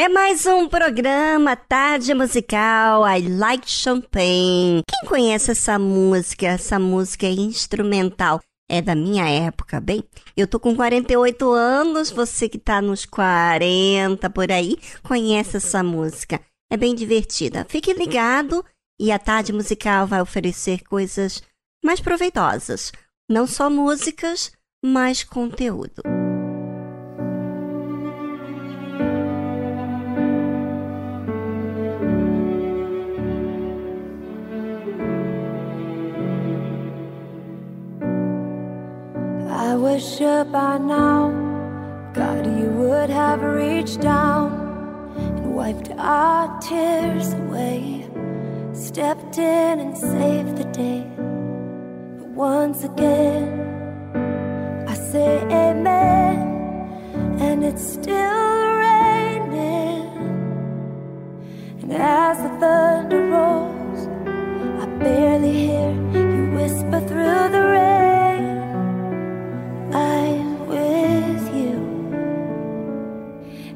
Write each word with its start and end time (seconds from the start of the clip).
É 0.00 0.08
mais 0.08 0.46
um 0.46 0.66
programa 0.66 1.54
Tarde 1.54 2.14
Musical 2.14 3.06
I 3.06 3.28
Like 3.28 3.70
Champagne. 3.70 4.82
Quem 4.88 5.06
conhece 5.06 5.50
essa 5.50 5.78
música? 5.78 6.46
Essa 6.46 6.78
música 6.78 7.26
é 7.26 7.32
instrumental. 7.32 8.40
é 8.66 8.80
da 8.80 8.94
minha 8.94 9.28
época, 9.28 9.78
bem? 9.78 10.02
Eu 10.34 10.46
tô 10.46 10.58
com 10.58 10.74
48 10.74 11.50
anos, 11.50 12.10
você 12.10 12.48
que 12.48 12.56
tá 12.56 12.80
nos 12.80 13.04
40 13.04 14.30
por 14.30 14.50
aí, 14.50 14.78
conhece 15.02 15.58
essa 15.58 15.82
música. 15.82 16.40
É 16.72 16.78
bem 16.78 16.94
divertida. 16.94 17.66
Fique 17.68 17.92
ligado 17.92 18.64
e 18.98 19.12
a 19.12 19.18
tarde 19.18 19.52
musical 19.52 20.06
vai 20.06 20.22
oferecer 20.22 20.82
coisas 20.82 21.42
mais 21.84 22.00
proveitosas. 22.00 22.90
Não 23.28 23.46
só 23.46 23.68
músicas, 23.68 24.50
mas 24.82 25.22
conteúdo. 25.22 26.19
I 39.70 39.76
was 39.76 40.02
sure 40.16 40.44
by 40.44 40.78
now, 40.78 41.30
God, 42.12 42.44
you 42.44 42.70
would 42.70 43.08
have 43.08 43.40
reached 43.40 44.00
down 44.00 44.50
and 45.16 45.54
wiped 45.54 45.92
our 45.96 46.58
tears 46.58 47.32
away, 47.34 48.04
stepped 48.72 49.38
in 49.38 49.78
and 49.78 49.96
saved 49.96 50.56
the 50.56 50.64
day. 50.72 51.06
But 52.18 52.30
once 52.30 52.82
again, 52.82 53.46
I 54.88 54.94
say 54.94 55.38
amen, 55.42 56.36
and 57.38 57.64
it's 57.64 57.92
still 57.92 58.66
raining. 58.88 60.10
And 61.82 61.92
as 61.92 62.38
the 62.38 62.50
thunder 62.58 63.24
rolls, 63.28 64.08
I 64.82 64.86
barely 64.98 65.52
hear 65.52 65.92
you 66.12 66.50
whisper 66.56 67.00
through 67.06 67.48
the 67.56 67.62
rain. 67.68 68.09
I'm 69.92 70.66
with 70.68 71.54
you. 71.54 71.78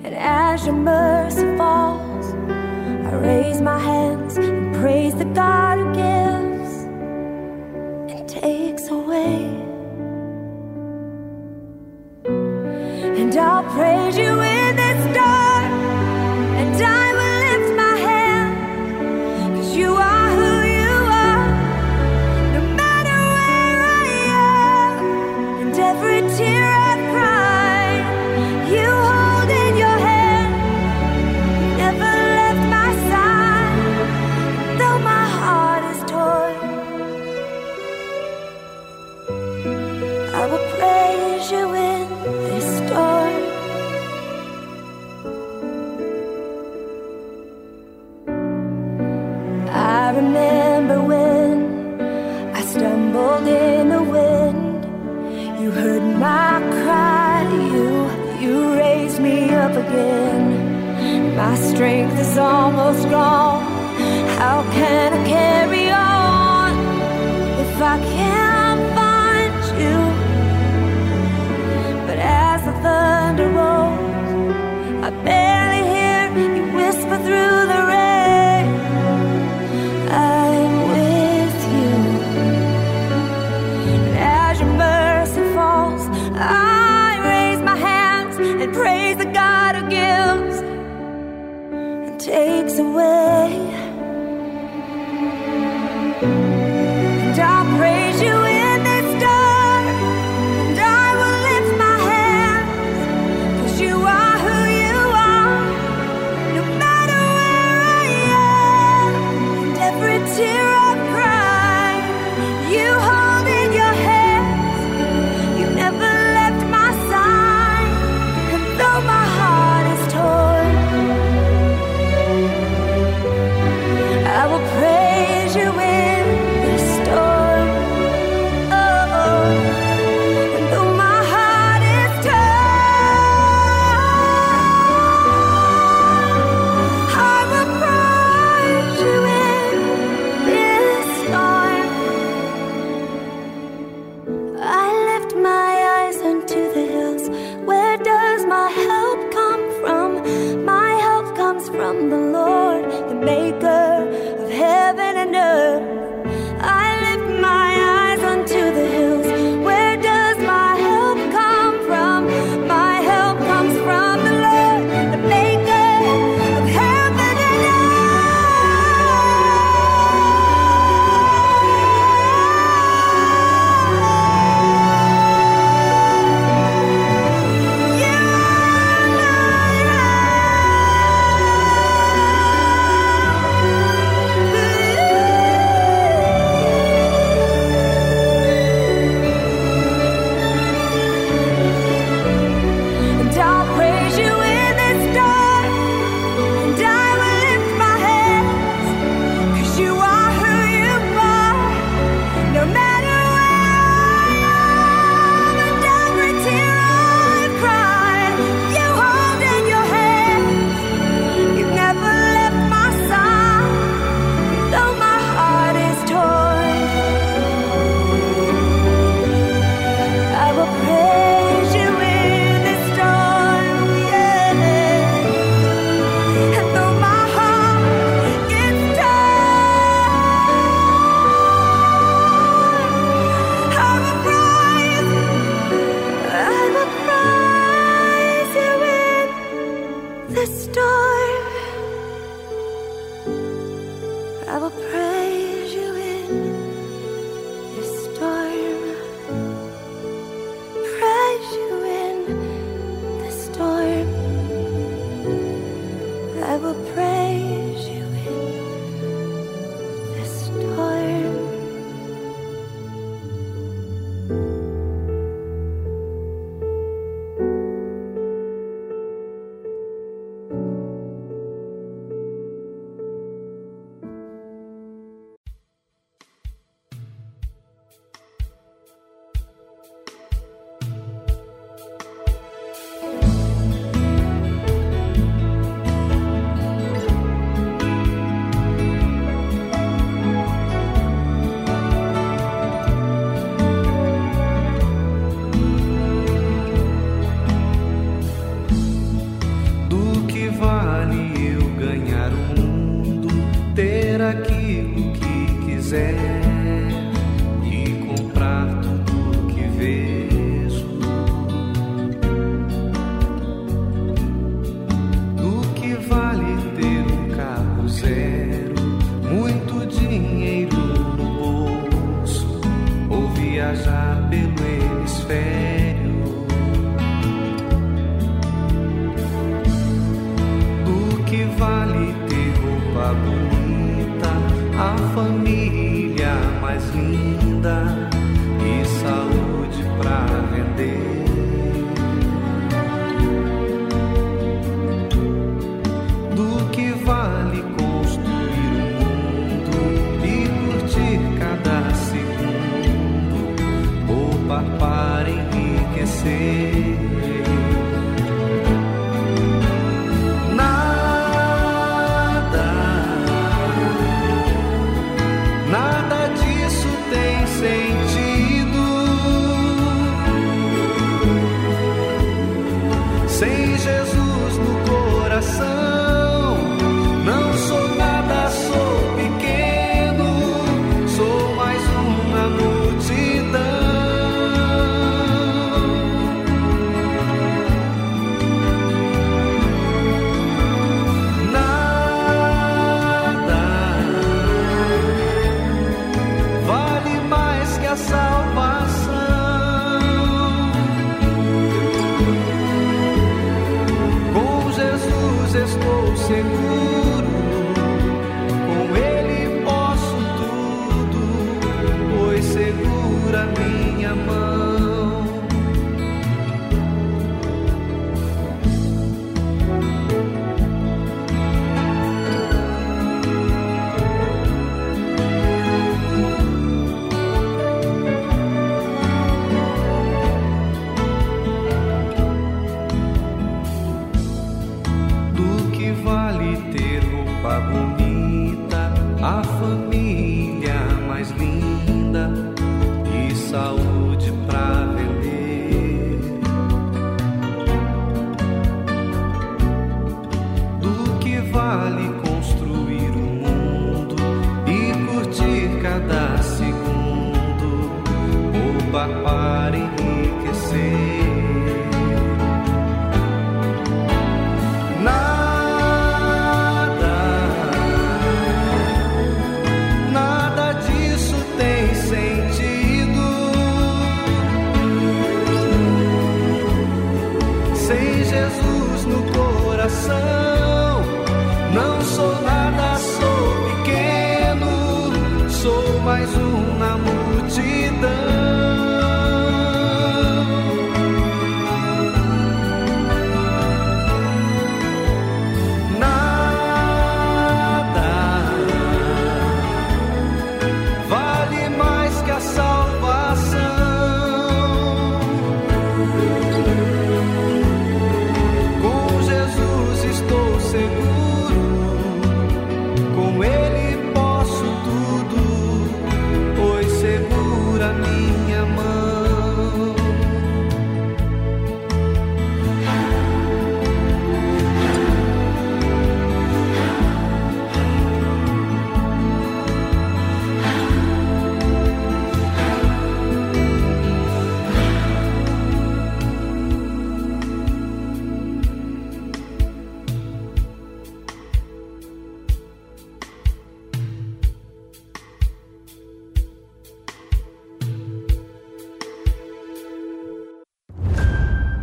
And 0.05 0.15
as 0.15 0.65
your 0.65 0.77
mercy 0.77 1.57
falls, 1.57 2.27
I 2.33 3.15
raise 3.17 3.61
my 3.61 3.79
hands 3.79 4.37
and 4.37 4.75
praise 4.77 5.15
the 5.15 5.25
God 5.25 5.79
who 5.79 5.95
gives 5.95 6.85
and 8.13 8.29
takes 8.29 8.89
away. 8.89 9.54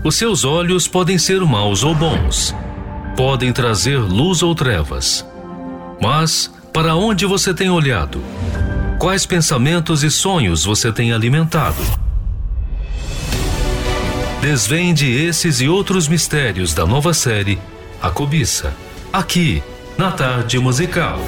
Os 0.03 0.15
seus 0.15 0.43
olhos 0.43 0.87
podem 0.87 1.19
ser 1.19 1.41
maus 1.41 1.83
ou 1.83 1.93
bons, 1.93 2.55
podem 3.15 3.53
trazer 3.53 3.97
luz 3.97 4.41
ou 4.41 4.55
trevas. 4.55 5.23
Mas 6.01 6.51
para 6.73 6.95
onde 6.95 7.23
você 7.27 7.53
tem 7.53 7.69
olhado? 7.69 8.19
Quais 8.97 9.27
pensamentos 9.27 10.03
e 10.03 10.09
sonhos 10.09 10.65
você 10.65 10.91
tem 10.91 11.13
alimentado? 11.13 11.81
Desvende 14.41 15.07
esses 15.07 15.61
e 15.61 15.67
outros 15.67 16.07
mistérios 16.07 16.73
da 16.73 16.83
nova 16.83 17.13
série 17.13 17.59
A 18.01 18.09
Cobiça, 18.09 18.73
aqui 19.13 19.61
na 19.99 20.11
Tarde 20.11 20.57
Musical. 20.57 21.19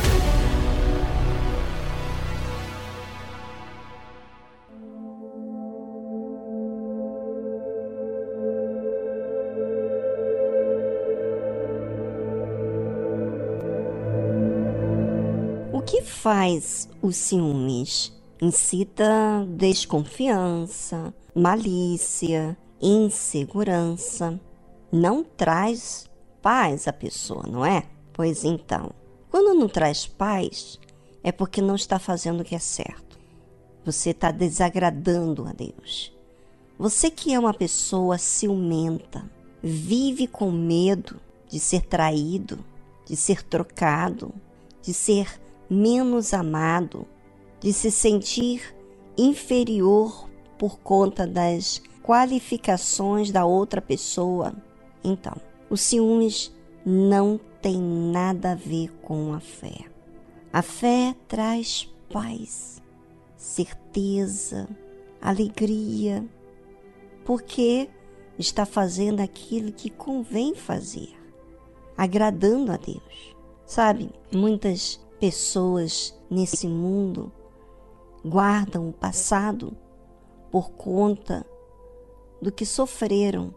Faz 16.23 16.87
os 17.01 17.17
ciúmes? 17.17 18.13
Incita 18.41 19.45
desconfiança, 19.45 21.13
malícia, 21.35 22.57
insegurança. 22.81 24.39
Não 24.89 25.21
traz 25.21 26.09
paz 26.41 26.87
à 26.87 26.93
pessoa, 26.93 27.43
não 27.45 27.65
é? 27.65 27.83
Pois 28.13 28.45
então, 28.45 28.91
quando 29.29 29.53
não 29.59 29.67
traz 29.67 30.05
paz, 30.05 30.79
é 31.21 31.29
porque 31.29 31.61
não 31.61 31.75
está 31.75 31.99
fazendo 31.99 32.39
o 32.39 32.45
que 32.45 32.55
é 32.55 32.59
certo. 32.59 33.19
Você 33.83 34.11
está 34.11 34.31
desagradando 34.31 35.45
a 35.45 35.51
Deus. 35.51 36.15
Você 36.79 37.11
que 37.11 37.33
é 37.33 37.39
uma 37.39 37.53
pessoa 37.53 38.17
ciumenta, 38.17 39.29
vive 39.61 40.25
com 40.25 40.49
medo 40.49 41.19
de 41.49 41.59
ser 41.59 41.81
traído, 41.81 42.63
de 43.05 43.17
ser 43.17 43.43
trocado, 43.43 44.33
de 44.81 44.93
ser 44.93 45.42
menos 45.69 46.33
amado, 46.33 47.07
de 47.59 47.71
se 47.71 47.89
sentir 47.89 48.75
inferior 49.17 50.29
por 50.57 50.79
conta 50.79 51.25
das 51.25 51.81
qualificações 52.01 53.31
da 53.31 53.45
outra 53.45 53.81
pessoa. 53.81 54.53
Então, 55.03 55.35
o 55.69 55.77
ciúmes 55.77 56.53
não 56.85 57.39
tem 57.61 57.81
nada 57.81 58.51
a 58.51 58.55
ver 58.55 58.91
com 59.01 59.33
a 59.33 59.39
fé. 59.39 59.85
A 60.51 60.61
fé 60.61 61.15
traz 61.27 61.89
paz, 62.11 62.81
certeza, 63.37 64.67
alegria, 65.21 66.23
porque 67.25 67.89
está 68.37 68.65
fazendo 68.65 69.21
aquilo 69.21 69.71
que 69.71 69.89
convém 69.89 70.53
fazer, 70.53 71.09
agradando 71.97 72.71
a 72.71 72.77
Deus. 72.77 73.35
Sabe, 73.65 74.09
muitas 74.31 75.02
pessoas 75.23 76.13
nesse 76.29 76.67
mundo 76.67 77.31
guardam 78.25 78.89
o 78.89 78.91
passado 78.91 79.71
por 80.51 80.71
conta 80.71 81.45
do 82.41 82.51
que 82.51 82.65
sofreram 82.65 83.55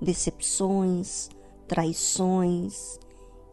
decepções, 0.00 1.28
traições, 1.66 2.96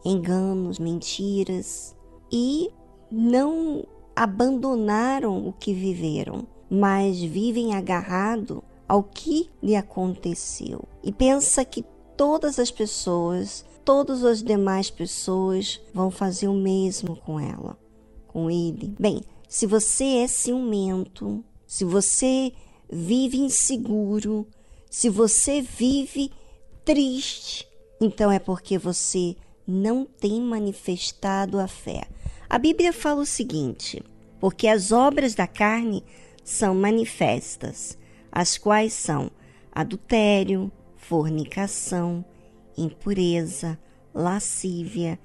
enganos, 0.04 0.78
mentiras 0.78 1.96
e 2.30 2.70
não 3.10 3.84
abandonaram 4.14 5.48
o 5.48 5.52
que 5.52 5.74
viveram, 5.74 6.46
mas 6.70 7.20
vivem 7.20 7.74
agarrado 7.74 8.62
ao 8.86 9.02
que 9.02 9.50
lhe 9.60 9.74
aconteceu. 9.74 10.84
E 11.02 11.10
pensa 11.10 11.64
que 11.64 11.84
todas 12.16 12.60
as 12.60 12.70
pessoas, 12.70 13.64
todas 13.88 14.22
as 14.22 14.42
demais 14.42 14.90
pessoas 14.90 15.80
vão 15.94 16.10
fazer 16.10 16.46
o 16.46 16.52
mesmo 16.52 17.16
com 17.16 17.40
ela, 17.40 17.74
com 18.26 18.50
ele. 18.50 18.94
Bem, 19.00 19.22
se 19.48 19.64
você 19.64 20.04
é 20.18 20.26
ciumento, 20.26 21.42
se 21.66 21.86
você 21.86 22.52
vive 22.92 23.38
inseguro, 23.38 24.46
se 24.90 25.08
você 25.08 25.62
vive 25.62 26.30
triste, 26.84 27.66
então 27.98 28.30
é 28.30 28.38
porque 28.38 28.76
você 28.76 29.34
não 29.66 30.04
tem 30.04 30.38
manifestado 30.38 31.58
a 31.58 31.66
fé. 31.66 32.06
A 32.46 32.58
Bíblia 32.58 32.92
fala 32.92 33.22
o 33.22 33.26
seguinte: 33.26 34.02
porque 34.38 34.68
as 34.68 34.92
obras 34.92 35.34
da 35.34 35.46
carne 35.46 36.04
são 36.44 36.74
manifestas, 36.74 37.96
as 38.30 38.58
quais 38.58 38.92
são 38.92 39.30
adultério, 39.72 40.70
fornicação, 40.94 42.22
impureza, 42.82 43.78
lascívia, 44.14 45.18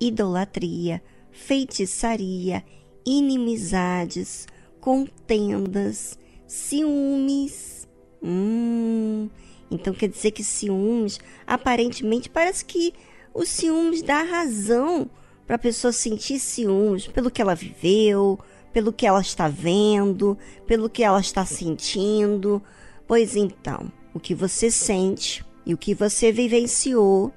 idolatria, 0.00 1.02
feitiçaria, 1.30 2.64
inimizades, 3.04 4.46
contendas, 4.80 6.18
ciúmes. 6.46 7.88
Hum, 8.22 9.28
então 9.70 9.94
quer 9.94 10.08
dizer 10.08 10.32
que 10.32 10.42
ciúmes, 10.42 11.20
aparentemente, 11.46 12.28
parece 12.28 12.64
que 12.64 12.92
o 13.34 13.44
ciúmes 13.44 14.02
dá 14.02 14.22
razão 14.22 15.08
para 15.46 15.56
a 15.56 15.58
pessoa 15.58 15.92
sentir 15.92 16.38
ciúmes 16.38 17.06
pelo 17.06 17.30
que 17.30 17.40
ela 17.40 17.54
viveu, 17.54 18.38
pelo 18.72 18.92
que 18.92 19.06
ela 19.06 19.20
está 19.20 19.48
vendo, 19.48 20.36
pelo 20.66 20.90
que 20.90 21.02
ela 21.02 21.20
está 21.20 21.44
sentindo. 21.44 22.62
Pois 23.06 23.36
então, 23.36 23.90
o 24.12 24.20
que 24.20 24.34
você 24.34 24.70
sente 24.70 25.44
e 25.68 25.74
o 25.74 25.78
que 25.78 25.94
você 25.94 26.32
vivenciou 26.32 27.32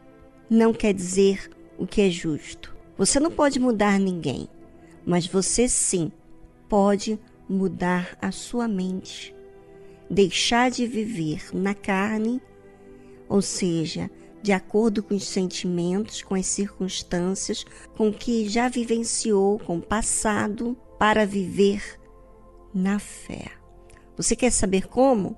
não 0.49 0.73
quer 0.73 0.93
dizer 0.93 1.51
o 1.77 1.85
que 1.85 2.01
é 2.01 2.09
justo. 2.09 2.75
Você 2.97 3.19
não 3.19 3.29
pode 3.29 3.59
mudar 3.59 3.99
ninguém, 3.99 4.47
mas 5.05 5.27
você 5.27 5.67
sim 5.67 6.11
pode 6.67 7.19
mudar 7.47 8.17
a 8.19 8.31
sua 8.31 8.67
mente 8.67 9.35
deixar 10.11 10.69
de 10.69 10.85
viver 10.85 11.41
na 11.53 11.73
carne, 11.73 12.41
ou 13.29 13.41
seja, 13.41 14.11
de 14.41 14.51
acordo 14.51 15.01
com 15.01 15.15
os 15.15 15.25
sentimentos, 15.25 16.21
com 16.21 16.35
as 16.35 16.45
circunstâncias, 16.47 17.65
com 17.95 18.09
o 18.09 18.13
que 18.13 18.49
já 18.49 18.67
vivenciou, 18.67 19.57
com 19.59 19.77
o 19.77 19.81
passado, 19.81 20.77
para 20.99 21.25
viver 21.25 21.97
na 22.73 22.99
fé. 22.99 23.51
Você 24.17 24.35
quer 24.35 24.51
saber 24.51 24.87
como? 24.87 25.37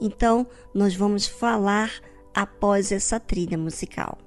Então, 0.00 0.46
nós 0.72 0.94
vamos 0.94 1.26
falar 1.26 2.00
após 2.34 2.90
essa 2.92 3.20
trilha 3.20 3.56
musical. 3.56 4.18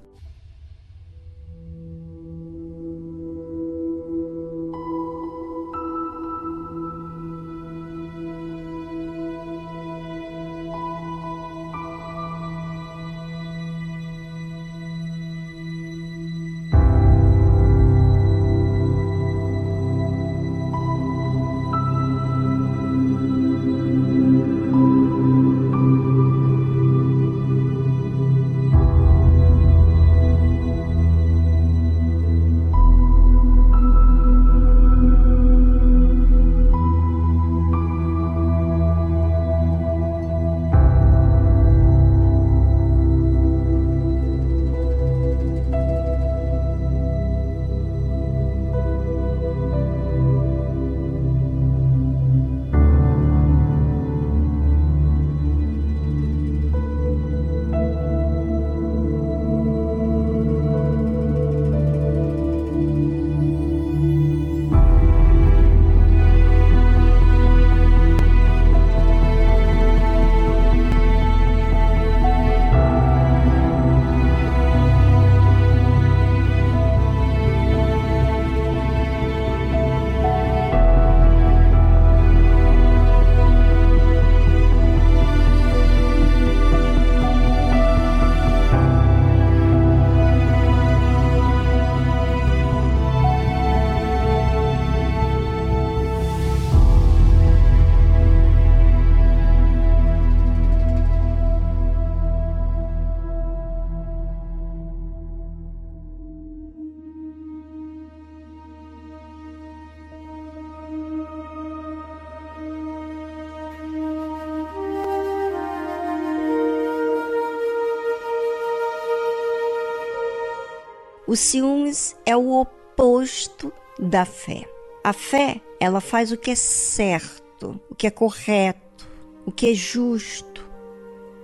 O 121.28 121.36
ciúmes 121.36 122.16
é 122.26 122.38
o 122.38 122.58
oposto 122.58 123.74
da 124.00 124.24
fé. 124.24 124.66
A 125.04 125.12
fé, 125.12 125.60
ela 125.78 126.00
faz 126.00 126.32
o 126.32 126.38
que 126.38 126.52
é 126.52 126.56
certo, 126.56 127.78
o 127.90 127.96
que 127.96 128.08
é 128.08 128.10
correto, 128.10 129.06
o 129.46 129.52
que 129.52 129.72
é 129.72 129.74
justo, 129.74 130.66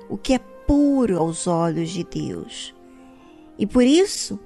o 0.07 0.17
que 0.17 0.35
é 0.35 0.39
puro 0.39 1.19
aos 1.19 1.47
olhos 1.47 1.89
de 1.89 2.05
Deus. 2.05 2.73
E 3.59 3.67
por 3.67 3.83
isso, 3.83 4.39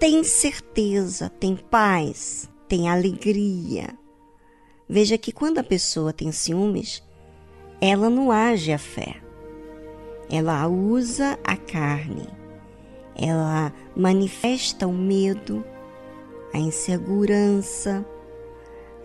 tem 0.00 0.24
certeza, 0.24 1.28
tem 1.28 1.54
paz, 1.54 2.50
tem 2.66 2.88
alegria. 2.88 3.96
Veja 4.88 5.16
que 5.16 5.30
quando 5.30 5.58
a 5.58 5.64
pessoa 5.64 6.12
tem 6.12 6.32
ciúmes, 6.32 7.00
ela 7.80 8.10
não 8.10 8.32
age 8.32 8.72
a 8.72 8.78
fé. 8.78 9.22
Ela 10.28 10.66
usa 10.66 11.38
a 11.44 11.56
carne 11.56 12.41
ela 13.16 13.72
manifesta 13.96 14.86
o 14.86 14.92
medo, 14.92 15.64
a 16.52 16.58
insegurança, 16.58 18.04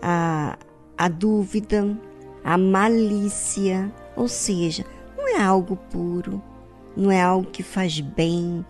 a, 0.00 0.58
a 0.96 1.08
dúvida, 1.08 1.98
a 2.44 2.56
malícia, 2.56 3.92
ou 4.16 4.28
seja, 4.28 4.84
é 5.28 5.42
algo 5.42 5.76
puro, 5.76 6.42
não 6.96 7.10
é 7.10 7.20
algo 7.20 7.50
que 7.50 7.62
faz 7.62 8.00
bem, 8.00 8.64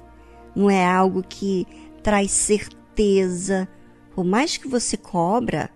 não 0.55 0.69
é 0.69 0.85
algo 0.85 1.23
que 1.23 1.67
traz 2.03 2.31
certeza. 2.31 3.69
Por 4.15 4.25
mais 4.25 4.57
que 4.57 4.69
você 4.69 4.97
cobra 4.97 5.71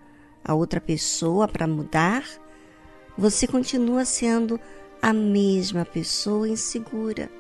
a 0.45 0.55
outra 0.55 0.81
pessoa 0.81 1.47
para 1.47 1.67
mudar, 1.67 2.25
você 3.17 3.47
continua 3.47 4.05
sendo 4.05 4.59
a 5.01 5.13
mesma 5.13 5.85
pessoa 5.85 6.49
insegura. 6.49 7.31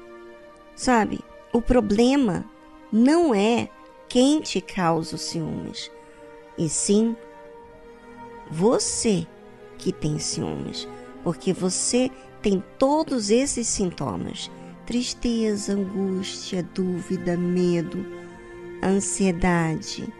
Sabe? 0.74 1.20
O 1.52 1.60
problema 1.60 2.44
não 2.90 3.34
é 3.34 3.68
quem 4.08 4.40
te 4.40 4.60
causa 4.60 5.16
os 5.16 5.22
ciúmes, 5.22 5.90
e 6.56 6.68
sim 6.68 7.16
você 8.50 9.26
que 9.78 9.92
tem 9.92 10.18
ciúmes, 10.18 10.88
porque 11.22 11.52
você 11.52 12.10
tem 12.40 12.62
todos 12.78 13.30
esses 13.30 13.66
sintomas: 13.66 14.50
tristeza, 14.86 15.72
angústia, 15.72 16.62
dúvida, 16.62 17.36
medo, 17.36 18.04
ansiedade. 18.82 20.12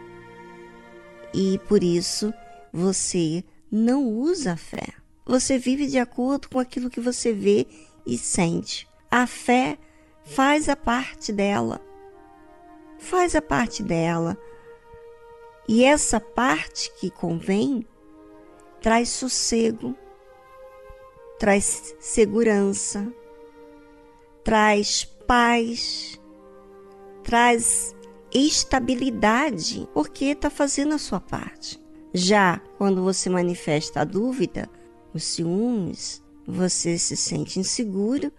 E 1.34 1.58
por 1.66 1.82
isso 1.82 2.32
você 2.72 3.42
não 3.70 4.06
usa 4.06 4.52
a 4.52 4.56
fé. 4.56 4.88
Você 5.24 5.58
vive 5.58 5.86
de 5.86 5.98
acordo 5.98 6.48
com 6.48 6.58
aquilo 6.58 6.90
que 6.90 7.00
você 7.00 7.32
vê 7.32 7.66
e 8.06 8.18
sente. 8.18 8.86
A 9.10 9.26
fé 9.26 9.78
faz 10.24 10.68
a 10.68 10.76
parte 10.76 11.32
dela. 11.32 11.80
Faz 12.98 13.34
a 13.34 13.42
parte 13.42 13.82
dela. 13.82 14.36
E 15.68 15.84
essa 15.84 16.20
parte 16.20 16.92
que 16.98 17.10
convém 17.10 17.86
traz 18.80 19.08
sossego, 19.10 19.94
traz 21.38 21.94
segurança, 22.00 23.12
traz 24.42 25.04
paz, 25.26 26.20
traz 27.22 27.94
estabilidade, 28.34 29.88
porque 29.94 30.26
está 30.26 30.50
fazendo 30.50 30.94
a 30.94 30.98
sua 30.98 31.20
parte. 31.20 31.80
Já 32.12 32.60
quando 32.76 33.02
você 33.02 33.30
manifesta 33.30 34.00
a 34.00 34.04
dúvida, 34.04 34.68
os 35.14 35.24
ciúmes, 35.24 36.22
você 36.46 36.98
se 36.98 37.16
sente 37.16 37.60
inseguro 37.60 38.32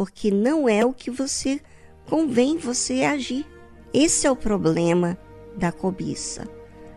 porque 0.00 0.30
não 0.30 0.66
é 0.66 0.82
o 0.82 0.94
que 0.94 1.10
você 1.10 1.60
convém 2.08 2.56
você 2.56 3.02
agir. 3.02 3.46
Esse 3.92 4.26
é 4.26 4.30
o 4.30 4.34
problema 4.34 5.18
da 5.54 5.70
cobiça. 5.70 6.48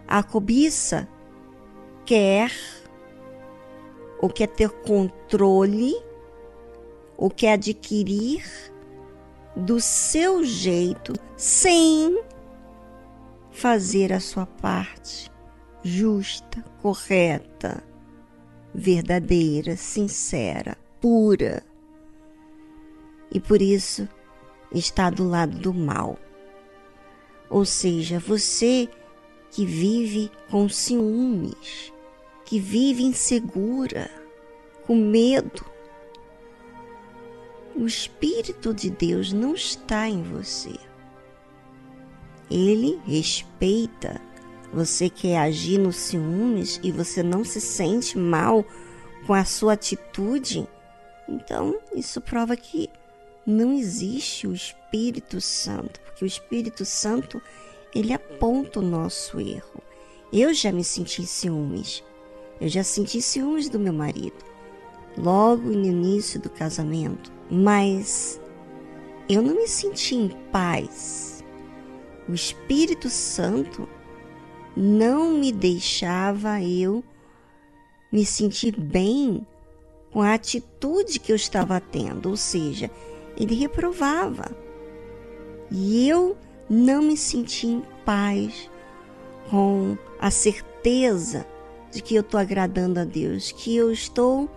A 0.08 0.24
cobiça 0.24 1.06
quer 2.06 2.50
ou 4.22 4.30
quer 4.30 4.48
ter 4.48 4.70
controle 4.70 5.94
ou 7.18 7.30
quer 7.30 7.56
adquirir 7.56 8.46
do 9.54 9.82
seu 9.82 10.42
jeito 10.42 11.12
sem 11.36 12.24
fazer 13.52 14.14
a 14.14 14.22
sua 14.22 14.46
parte 14.46 15.30
justa, 15.84 16.64
correta, 16.82 17.84
verdadeira, 18.74 19.76
sincera, 19.76 20.78
pura. 21.02 21.73
E 23.34 23.40
por 23.40 23.62
isso 23.62 24.08
está 24.72 25.10
do 25.10 25.28
lado 25.28 25.58
do 25.58 25.74
mal. 25.74 26.18
Ou 27.50 27.66
seja, 27.66 28.20
você 28.20 28.88
que 29.52 29.66
vive 29.66 30.32
com 30.50 30.70
ciúmes, 30.70 31.92
que 32.46 32.60
vive 32.60 33.04
insegura, 33.04 34.10
com 34.86 34.96
medo. 34.96 35.66
O 37.76 37.86
Espírito 37.86 38.74
de 38.74 38.90
Deus 38.90 39.34
não 39.34 39.56
está 39.56 40.08
em 40.08 40.22
você. 40.22 40.76
Ele 42.50 43.02
respeita 43.06 44.22
você 44.74 45.08
quer 45.08 45.38
agir 45.38 45.78
no 45.78 45.94
ciúmes 45.94 46.80
e 46.82 46.92
você 46.92 47.22
não 47.22 47.44
se 47.44 47.62
sente 47.62 48.18
mal 48.18 48.66
com 49.28 49.34
a 49.34 49.46
sua 49.46 49.74
atitude, 49.74 50.68
então 51.30 51.80
isso 51.94 52.20
prova 52.20 52.58
que 52.58 52.90
não 53.46 53.74
existe 53.74 54.48
o 54.48 54.54
Espírito 54.54 55.42
Santo, 55.42 56.00
porque 56.02 56.24
o 56.24 56.28
Espírito 56.28 56.86
Santo 56.86 57.42
ele 57.94 58.14
aponta 58.14 58.80
o 58.80 58.84
nosso 58.84 59.40
erro. 59.40 59.82
Eu 60.32 60.54
já 60.54 60.72
me 60.72 60.84
senti 60.84 61.26
ciúmes. 61.26 62.04
Eu 62.60 62.70
já 62.70 62.84
senti 62.84 63.22
ciúmes 63.22 63.68
do 63.68 63.80
meu 63.80 63.92
marido, 63.92 64.38
logo 65.18 65.64
no 65.70 65.86
início 65.86 66.40
do 66.40 66.50
casamento, 66.50 67.32
mas 67.50 68.40
eu 69.28 69.42
não 69.42 69.56
me 69.56 69.68
senti 69.68 70.16
em 70.16 70.30
paz. 70.52 71.44
O 72.28 72.34
Espírito 72.34 73.10
Santo 73.10 73.90
não 74.78 75.32
me 75.32 75.52
deixava 75.52 76.62
eu 76.62 77.04
me 78.12 78.26
sentir 78.26 78.80
bem 78.80 79.46
com 80.12 80.22
a 80.22 80.36
atitude 80.36 81.20
que 81.20 81.32
eu 81.32 81.36
estava 81.36 81.82
tendo, 81.82 82.30
ou 82.30 82.38
seja, 82.38 82.90
ele 83.38 83.56
reprovava. 83.56 84.52
E 85.72 86.08
eu 86.08 86.38
não 86.70 87.02
me 87.02 87.18
sentia 87.18 87.72
em 87.72 87.84
paz 88.06 88.70
com 89.50 89.98
a 90.20 90.30
certeza 90.32 91.46
de 91.92 92.02
que 92.02 92.16
eu 92.16 92.22
estou 92.22 92.40
agradando 92.40 93.00
a 93.00 93.04
Deus, 93.04 93.52
que 93.52 93.76
eu 93.76 93.92
estou 93.92 94.50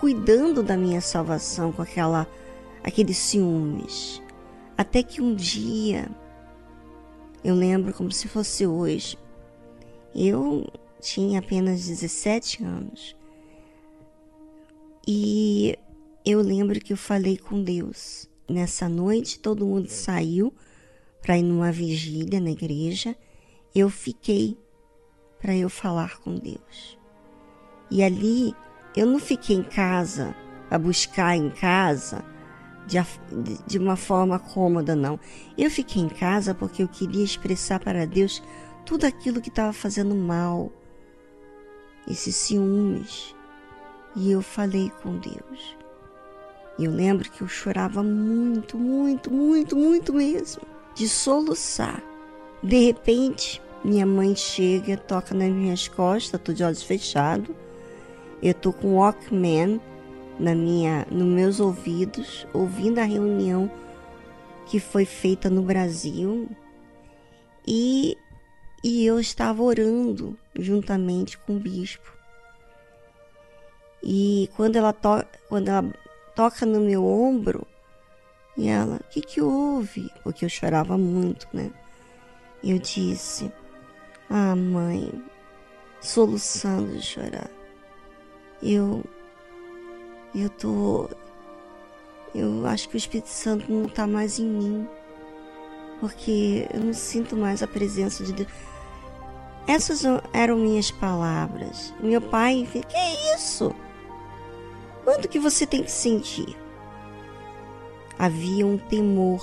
cuidando 0.00 0.62
da 0.62 0.76
minha 0.76 1.00
salvação 1.00 1.72
com 1.72 1.82
aquela 1.82 2.26
aqueles 2.82 3.16
ciúmes. 3.18 4.22
Até 4.76 5.02
que 5.02 5.20
um 5.20 5.34
dia 5.34 6.08
eu 7.42 7.54
lembro 7.54 7.92
como 7.92 8.10
se 8.10 8.28
fosse 8.28 8.66
hoje. 8.66 9.18
Eu 10.14 10.66
tinha 11.00 11.38
apenas 11.40 11.86
17 11.86 12.64
anos. 12.64 13.16
E 15.06 15.78
eu 16.28 16.42
lembro 16.42 16.78
que 16.78 16.92
eu 16.92 16.96
falei 16.96 17.38
com 17.38 17.62
Deus. 17.62 18.28
Nessa 18.46 18.86
noite 18.86 19.40
todo 19.40 19.64
mundo 19.64 19.88
saiu 19.88 20.52
para 21.22 21.38
ir 21.38 21.42
numa 21.42 21.72
vigília 21.72 22.38
na 22.38 22.50
igreja. 22.50 23.16
Eu 23.74 23.88
fiquei 23.88 24.58
para 25.40 25.56
eu 25.56 25.70
falar 25.70 26.18
com 26.18 26.34
Deus. 26.34 26.98
E 27.90 28.02
ali 28.02 28.54
eu 28.94 29.06
não 29.06 29.18
fiquei 29.18 29.56
em 29.56 29.62
casa 29.62 30.36
a 30.70 30.78
buscar 30.78 31.34
em 31.34 31.48
casa 31.48 32.22
de, 32.86 32.98
de 33.66 33.78
uma 33.78 33.96
forma 33.96 34.38
cômoda, 34.38 34.94
não. 34.94 35.18
Eu 35.56 35.70
fiquei 35.70 36.02
em 36.02 36.10
casa 36.10 36.54
porque 36.54 36.82
eu 36.82 36.88
queria 36.88 37.24
expressar 37.24 37.80
para 37.80 38.06
Deus 38.06 38.42
tudo 38.84 39.06
aquilo 39.06 39.40
que 39.40 39.48
estava 39.48 39.72
fazendo 39.72 40.14
mal, 40.14 40.70
esses 42.06 42.36
ciúmes. 42.36 43.34
E 44.14 44.30
eu 44.30 44.42
falei 44.42 44.92
com 45.02 45.18
Deus. 45.18 45.78
E 46.78 46.84
eu 46.84 46.92
lembro 46.92 47.28
que 47.30 47.42
eu 47.42 47.48
chorava 47.48 48.02
muito, 48.02 48.78
muito, 48.78 49.32
muito, 49.32 49.76
muito 49.76 50.12
mesmo, 50.12 50.62
de 50.94 51.08
soluçar. 51.08 52.02
De 52.62 52.78
repente, 52.78 53.60
minha 53.84 54.06
mãe 54.06 54.36
chega, 54.36 54.96
toca 54.96 55.34
nas 55.34 55.50
minhas 55.50 55.88
costas, 55.88 56.40
tô 56.40 56.52
de 56.52 56.62
olhos 56.62 56.82
fechados. 56.82 57.54
Eu 58.40 58.54
tô 58.54 58.72
com 58.72 58.94
Walkman 58.94 59.80
na 60.38 60.54
minha, 60.54 61.04
nos 61.10 61.26
meus 61.26 61.58
ouvidos, 61.58 62.46
ouvindo 62.52 63.00
a 63.00 63.04
reunião 63.04 63.68
que 64.66 64.78
foi 64.78 65.04
feita 65.04 65.50
no 65.50 65.62
Brasil 65.62 66.48
e, 67.66 68.16
e 68.84 69.04
eu 69.04 69.18
estava 69.18 69.62
orando 69.62 70.38
juntamente 70.54 71.36
com 71.38 71.56
o 71.56 71.60
bispo. 71.60 72.12
E 74.02 74.48
quando 74.56 74.76
ela, 74.76 74.92
to, 74.92 75.24
quando 75.48 75.68
ela 75.68 75.84
toca 76.38 76.64
no 76.64 76.78
meu 76.78 77.04
ombro, 77.04 77.66
e 78.56 78.68
ela, 78.68 78.94
o 78.94 79.04
que, 79.10 79.20
que 79.20 79.40
houve? 79.40 80.08
Porque 80.22 80.44
eu 80.44 80.48
chorava 80.48 80.96
muito, 80.96 81.48
né? 81.52 81.68
Eu 82.62 82.78
disse, 82.78 83.50
ah, 84.30 84.54
mãe, 84.54 85.12
soluçando 86.00 86.92
de 86.92 87.02
chorar. 87.02 87.50
Eu 88.62 89.04
eu 90.32 90.48
tô. 90.48 91.10
Eu 92.32 92.64
acho 92.66 92.88
que 92.88 92.94
o 92.94 92.98
Espírito 92.98 93.30
Santo 93.30 93.72
não 93.72 93.88
tá 93.88 94.06
mais 94.06 94.38
em 94.38 94.46
mim. 94.46 94.88
Porque 95.98 96.68
eu 96.72 96.78
não 96.78 96.92
sinto 96.92 97.36
mais 97.36 97.64
a 97.64 97.66
presença 97.66 98.22
de 98.22 98.32
Deus. 98.32 98.48
Essas 99.66 100.04
eram 100.32 100.56
minhas 100.56 100.92
palavras. 100.92 101.92
Meu 101.98 102.20
pai, 102.20 102.64
que 102.70 102.80
é 102.96 103.34
isso? 103.34 103.74
Quanto 105.08 105.26
que 105.26 105.38
você 105.38 105.66
tem 105.66 105.82
que 105.82 105.90
sentir? 105.90 106.54
Havia 108.18 108.66
um 108.66 108.76
temor. 108.76 109.42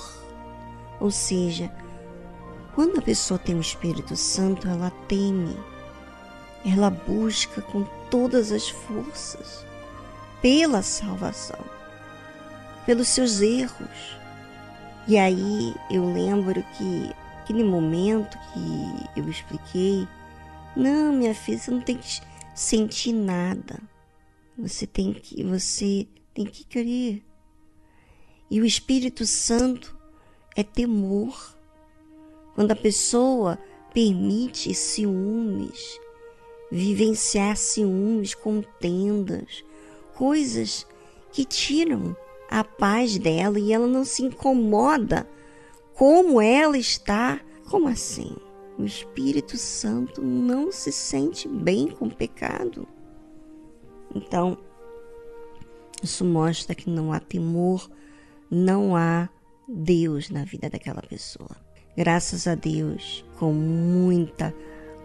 Ou 1.00 1.10
seja, 1.10 1.72
quando 2.72 3.00
a 3.00 3.02
pessoa 3.02 3.36
tem 3.36 3.56
o 3.56 3.60
Espírito 3.60 4.14
Santo, 4.14 4.68
ela 4.68 4.92
teme. 5.08 5.58
Ela 6.64 6.88
busca 6.88 7.60
com 7.62 7.82
todas 8.08 8.52
as 8.52 8.68
forças 8.68 9.66
pela 10.40 10.82
salvação. 10.82 11.58
pelos 12.86 13.08
seus 13.08 13.40
erros. 13.40 14.16
E 15.08 15.18
aí 15.18 15.74
eu 15.90 16.12
lembro 16.12 16.62
que 16.78 17.10
aquele 17.40 17.64
momento 17.64 18.38
que 18.52 19.20
eu 19.20 19.28
expliquei, 19.28 20.06
não, 20.76 21.12
minha 21.12 21.34
filha, 21.34 21.58
você 21.58 21.72
não 21.72 21.80
tem 21.80 21.96
que 21.96 22.20
sentir 22.54 23.12
nada. 23.12 23.80
Você 24.58 24.86
tem 24.86 25.12
que 25.12 25.42
você 25.44 26.06
tem 26.32 26.46
que 26.46 26.64
crer. 26.64 27.22
E 28.50 28.60
o 28.60 28.64
Espírito 28.64 29.26
Santo 29.26 29.96
é 30.54 30.62
temor. 30.62 31.54
Quando 32.54 32.72
a 32.72 32.76
pessoa 32.76 33.58
permite 33.92 34.72
ciúmes, 34.72 36.00
vivenciar 36.70 37.56
ciúmes, 37.56 38.34
contendas, 38.34 39.62
coisas 40.14 40.86
que 41.32 41.44
tiram 41.44 42.16
a 42.48 42.64
paz 42.64 43.18
dela 43.18 43.60
e 43.60 43.72
ela 43.72 43.86
não 43.86 44.04
se 44.04 44.22
incomoda 44.22 45.28
como 45.92 46.40
ela 46.40 46.78
está. 46.78 47.40
Como 47.68 47.88
assim? 47.88 48.34
O 48.78 48.84
Espírito 48.84 49.56
Santo 49.58 50.22
não 50.22 50.70
se 50.70 50.92
sente 50.92 51.48
bem 51.48 51.88
com 51.88 52.06
o 52.06 52.14
pecado. 52.14 52.86
Então, 54.16 54.56
isso 56.02 56.24
mostra 56.24 56.74
que 56.74 56.88
não 56.88 57.12
há 57.12 57.20
temor, 57.20 57.90
não 58.50 58.96
há 58.96 59.28
Deus 59.68 60.30
na 60.30 60.44
vida 60.44 60.70
daquela 60.70 61.02
pessoa. 61.02 61.56
Graças 61.96 62.46
a 62.46 62.54
Deus, 62.54 63.24
com 63.38 63.52
muita, 63.52 64.54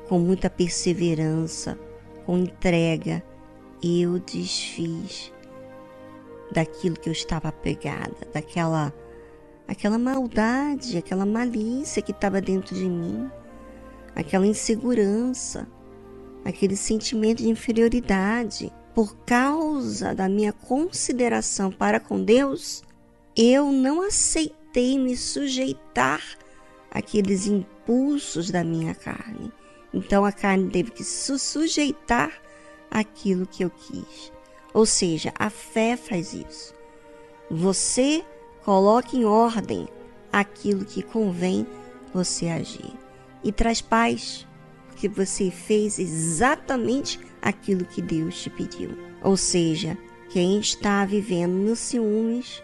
com 0.07 0.19
muita 0.19 0.49
perseverança, 0.49 1.77
com 2.25 2.37
entrega, 2.37 3.23
eu 3.83 4.19
desfiz 4.19 5.33
daquilo 6.51 6.99
que 6.99 7.09
eu 7.09 7.13
estava 7.13 7.49
apegada, 7.49 8.27
daquela 8.33 8.93
aquela 9.67 9.97
maldade, 9.97 10.97
aquela 10.97 11.25
malícia 11.25 12.01
que 12.01 12.11
estava 12.11 12.41
dentro 12.41 12.75
de 12.75 12.89
mim, 12.89 13.31
aquela 14.13 14.45
insegurança, 14.45 15.65
aquele 16.43 16.75
sentimento 16.75 17.37
de 17.37 17.49
inferioridade. 17.49 18.71
Por 18.93 19.15
causa 19.25 20.13
da 20.13 20.27
minha 20.27 20.51
consideração 20.51 21.71
para 21.71 21.99
com 21.99 22.23
Deus, 22.23 22.83
eu 23.35 23.71
não 23.71 24.01
aceitei 24.01 24.99
me 24.99 25.15
sujeitar 25.15 26.21
àqueles 26.89 27.47
impulsos 27.47 28.51
da 28.51 28.63
minha 28.63 28.93
carne. 28.93 29.51
Então 29.93 30.25
a 30.25 30.31
carne 30.31 30.69
teve 30.69 30.91
que 30.91 31.03
se 31.03 31.39
sujeitar 31.39 32.31
àquilo 32.89 33.47
que 33.47 33.63
eu 33.63 33.69
quis. 33.69 34.31
Ou 34.73 34.85
seja, 34.85 35.33
a 35.37 35.49
fé 35.49 35.95
faz 35.95 36.33
isso. 36.33 36.73
Você 37.49 38.23
coloca 38.63 39.15
em 39.15 39.25
ordem 39.25 39.87
aquilo 40.31 40.85
que 40.85 41.01
convém 41.01 41.65
você 42.13 42.47
agir 42.47 42.93
e 43.43 43.51
traz 43.51 43.81
paz, 43.81 44.47
porque 44.87 45.07
você 45.09 45.49
fez 45.49 45.99
exatamente 45.99 47.19
aquilo 47.41 47.85
que 47.85 48.01
Deus 48.01 48.41
te 48.41 48.49
pediu. 48.49 48.97
Ou 49.23 49.35
seja, 49.35 49.97
quem 50.29 50.59
está 50.59 51.05
vivendo 51.05 51.53
nos 51.53 51.79
ciúmes 51.79 52.63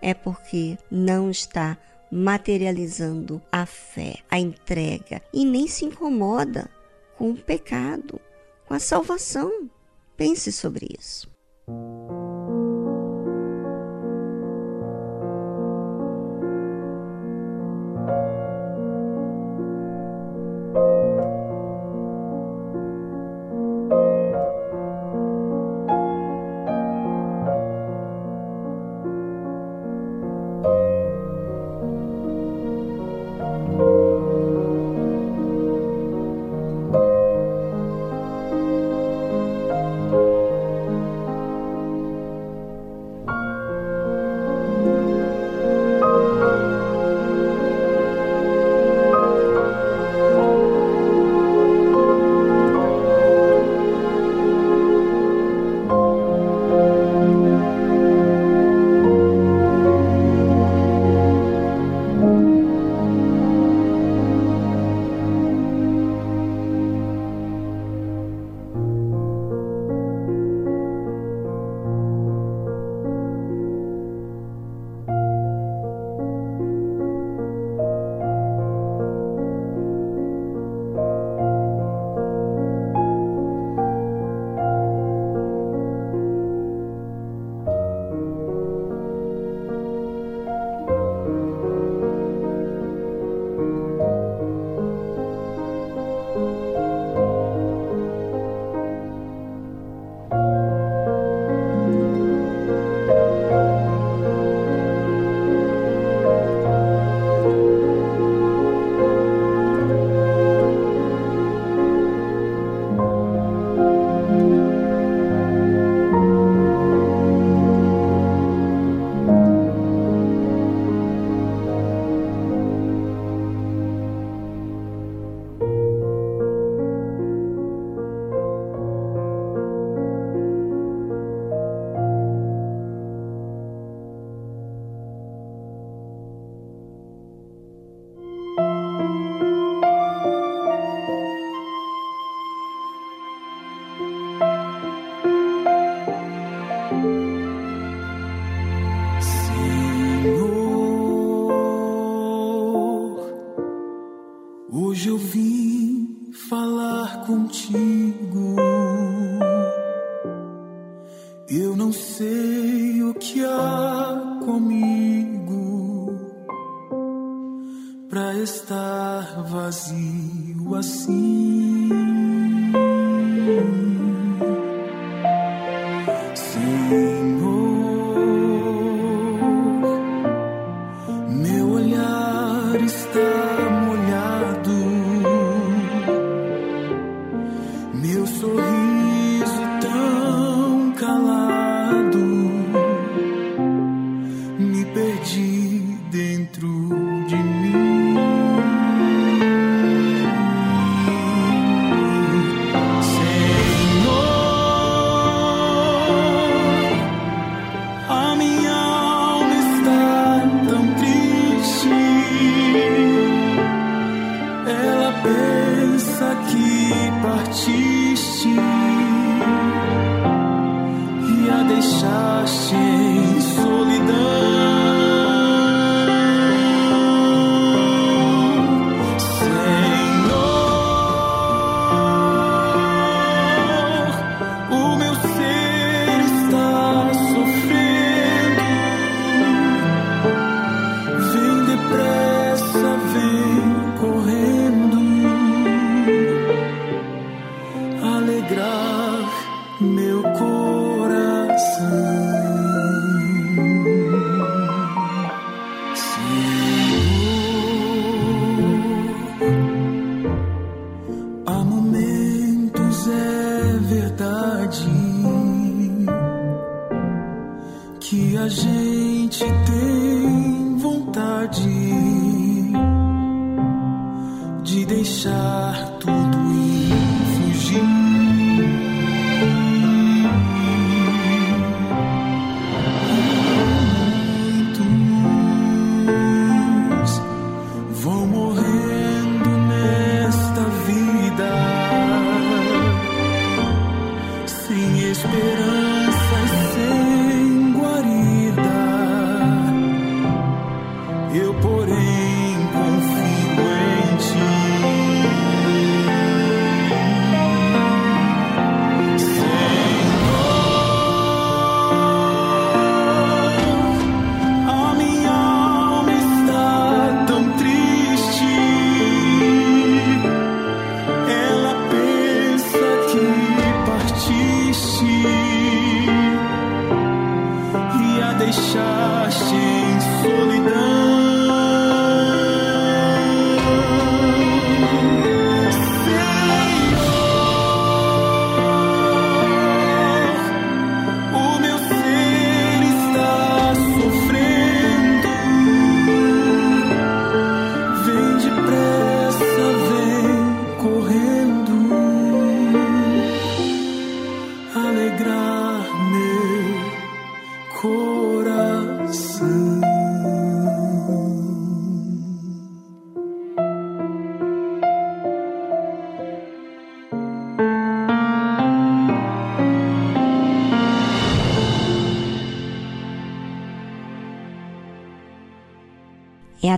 é 0.00 0.14
porque 0.14 0.78
não 0.90 1.30
está 1.30 1.76
materializando 2.10 3.42
a 3.52 3.66
fé, 3.66 4.16
a 4.30 4.38
entrega 4.38 5.22
e 5.32 5.44
nem 5.44 5.66
se 5.66 5.84
incomoda 5.84 6.70
com 7.16 7.30
o 7.30 7.36
pecado, 7.36 8.20
com 8.66 8.74
a 8.74 8.78
salvação. 8.78 9.68
Pense 10.16 10.50
sobre 10.52 10.88
isso. 10.98 11.28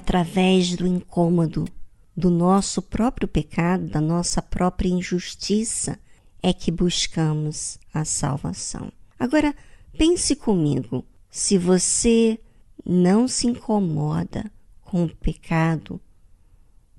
Através 0.00 0.74
do 0.74 0.86
incômodo 0.86 1.68
do 2.16 2.30
nosso 2.30 2.80
próprio 2.80 3.28
pecado, 3.28 3.86
da 3.86 4.00
nossa 4.00 4.40
própria 4.40 4.88
injustiça, 4.88 5.98
é 6.42 6.54
que 6.54 6.70
buscamos 6.70 7.78
a 7.92 8.04
salvação. 8.04 8.90
Agora, 9.18 9.54
pense 9.96 10.34
comigo: 10.34 11.04
se 11.30 11.58
você 11.58 12.40
não 12.84 13.28
se 13.28 13.46
incomoda 13.46 14.50
com 14.80 15.04
o 15.04 15.14
pecado, 15.16 16.00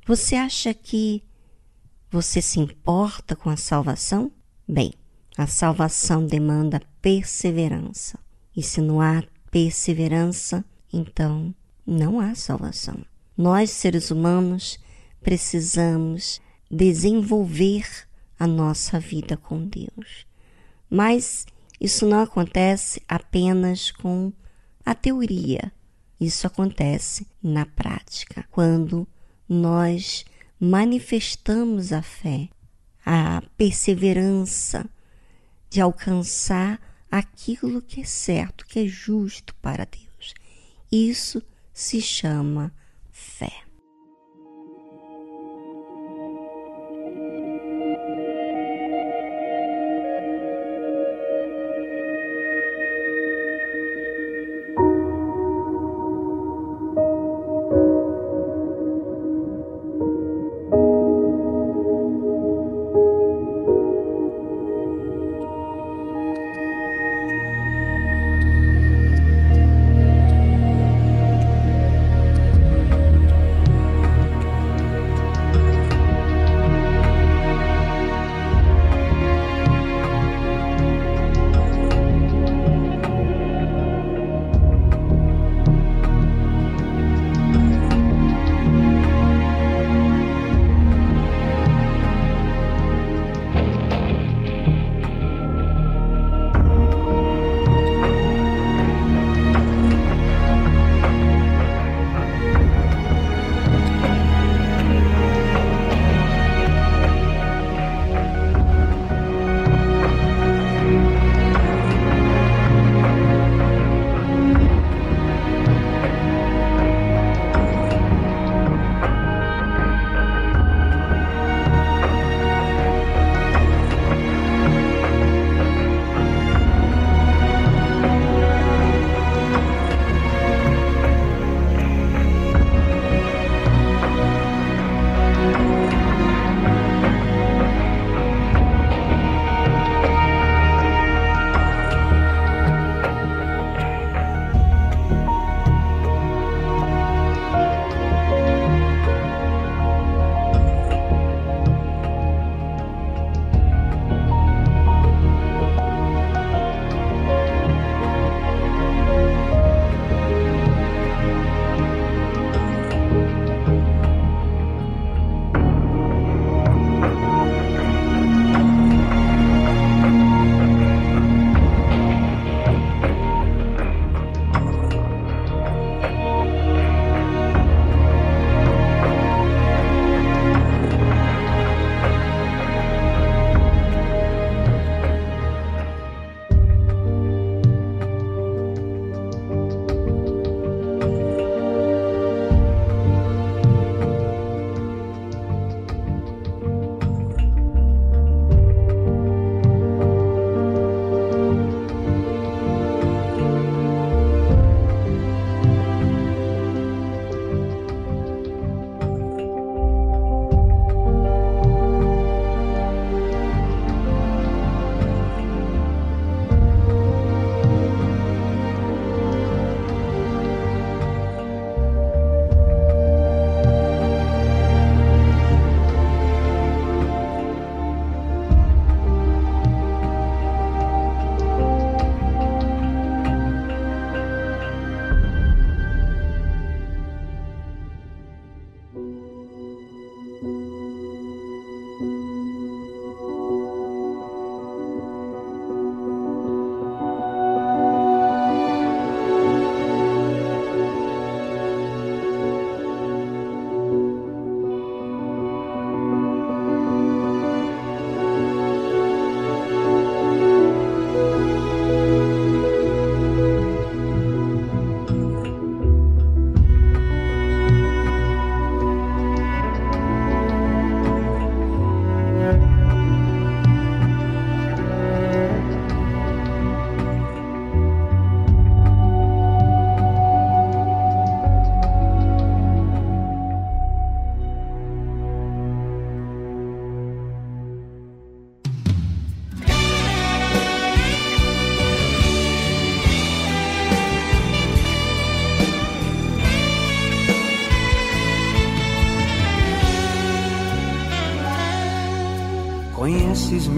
você 0.05 0.35
acha 0.35 0.71
que 0.71 1.23
você 2.09 2.39
se 2.39 2.59
importa 2.59 3.35
com 3.35 3.49
a 3.49 3.57
salvação? 3.57 4.31
Bem, 4.67 4.93
a 5.35 5.47
salvação 5.47 6.23
demanda 6.25 6.79
perseverança. 7.01 8.19
E 8.55 8.61
se 8.61 8.79
não 8.79 9.01
há 9.01 9.23
perseverança, 9.49 10.63
então 10.93 11.53
não 11.91 12.19
há 12.19 12.33
salvação. 12.33 13.05
Nós, 13.37 13.69
seres 13.69 14.11
humanos, 14.11 14.79
precisamos 15.21 16.41
desenvolver 16.69 17.85
a 18.39 18.47
nossa 18.47 18.99
vida 18.99 19.35
com 19.35 19.67
Deus. 19.67 20.25
Mas 20.89 21.45
isso 21.79 22.05
não 22.05 22.21
acontece 22.21 23.01
apenas 23.07 23.91
com 23.91 24.31
a 24.85 24.95
teoria. 24.95 25.71
Isso 26.19 26.47
acontece 26.47 27.27
na 27.41 27.65
prática, 27.65 28.45
quando 28.51 29.07
nós 29.49 30.23
manifestamos 30.59 31.91
a 31.91 32.01
fé, 32.01 32.47
a 33.05 33.41
perseverança 33.57 34.87
de 35.69 35.81
alcançar 35.81 36.79
aquilo 37.09 37.81
que 37.81 38.01
é 38.01 38.05
certo, 38.05 38.65
que 38.65 38.79
é 38.79 38.85
justo 38.85 39.53
para 39.55 39.85
Deus. 39.85 40.33
Isso 40.91 41.41
se 41.73 42.01
chama 42.01 42.71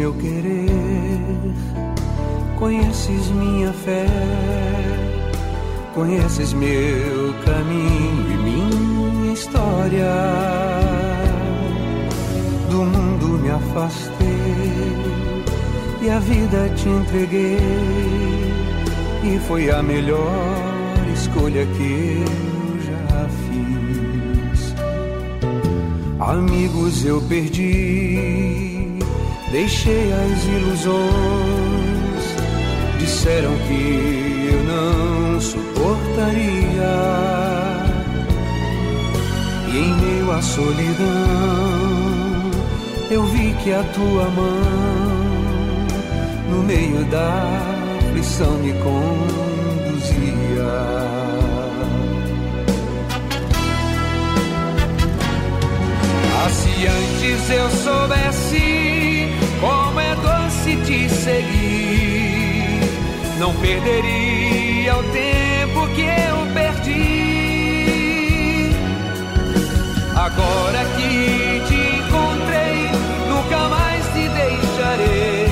meu 0.03 0.13
querer, 0.15 1.53
conheces 2.59 3.29
minha 3.29 3.71
fé, 3.71 4.05
conheces 5.95 6.51
meu 6.51 7.33
caminho 7.45 8.33
e 8.33 8.37
minha 8.43 9.33
história. 9.33 10.13
Do 12.69 12.83
mundo 12.83 13.39
me 13.41 13.49
afastei 13.49 14.27
e 16.01 16.09
a 16.09 16.19
vida 16.19 16.69
te 16.75 16.89
entreguei, 16.89 17.57
e 19.23 19.39
foi 19.47 19.69
a 19.71 19.81
melhor 19.81 21.07
escolha 21.13 21.65
que 21.77 22.25
eu 22.27 22.81
já 22.81 23.29
fiz. 23.45 24.75
Amigos 26.19 27.05
eu 27.05 27.21
perdi, 27.21 28.52
deixei 29.53 30.11
as 30.11 30.45
ilusões, 30.45 32.23
disseram 32.97 33.55
que 33.67 34.49
eu 34.51 34.63
não 34.63 35.39
suportaria. 35.39 36.95
E 39.71 39.77
em 39.77 39.93
meio 40.01 40.31
à 40.31 40.41
solidão, 40.41 41.05
eu 43.11 43.23
vi 43.25 43.53
que 43.63 43.71
a 43.71 43.83
tua 43.83 44.25
mão, 44.31 44.61
no 46.49 46.63
meio 46.63 47.05
da 47.05 47.61
aflição, 47.99 48.57
me 48.57 48.73
conduzia. 48.73 49.03
Ah, 56.43 56.49
se 56.49 56.87
antes 56.87 57.49
eu 57.51 57.69
soubesse 57.69 58.82
te 60.93 61.09
seguir, 61.09 62.79
não 63.39 63.51
perderia 63.55 64.95
o 64.95 65.03
tempo 65.03 65.87
que 65.95 66.01
eu 66.01 66.45
perdi. 66.53 67.95
Agora 70.15 70.85
que 70.95 71.63
te 71.67 71.75
encontrei, 71.97 72.91
nunca 73.27 73.69
mais 73.69 74.05
te 74.13 74.29
deixarei. 74.29 75.47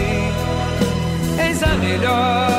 Eis 1.40 1.64
a 1.64 1.74
melhor 1.76 2.51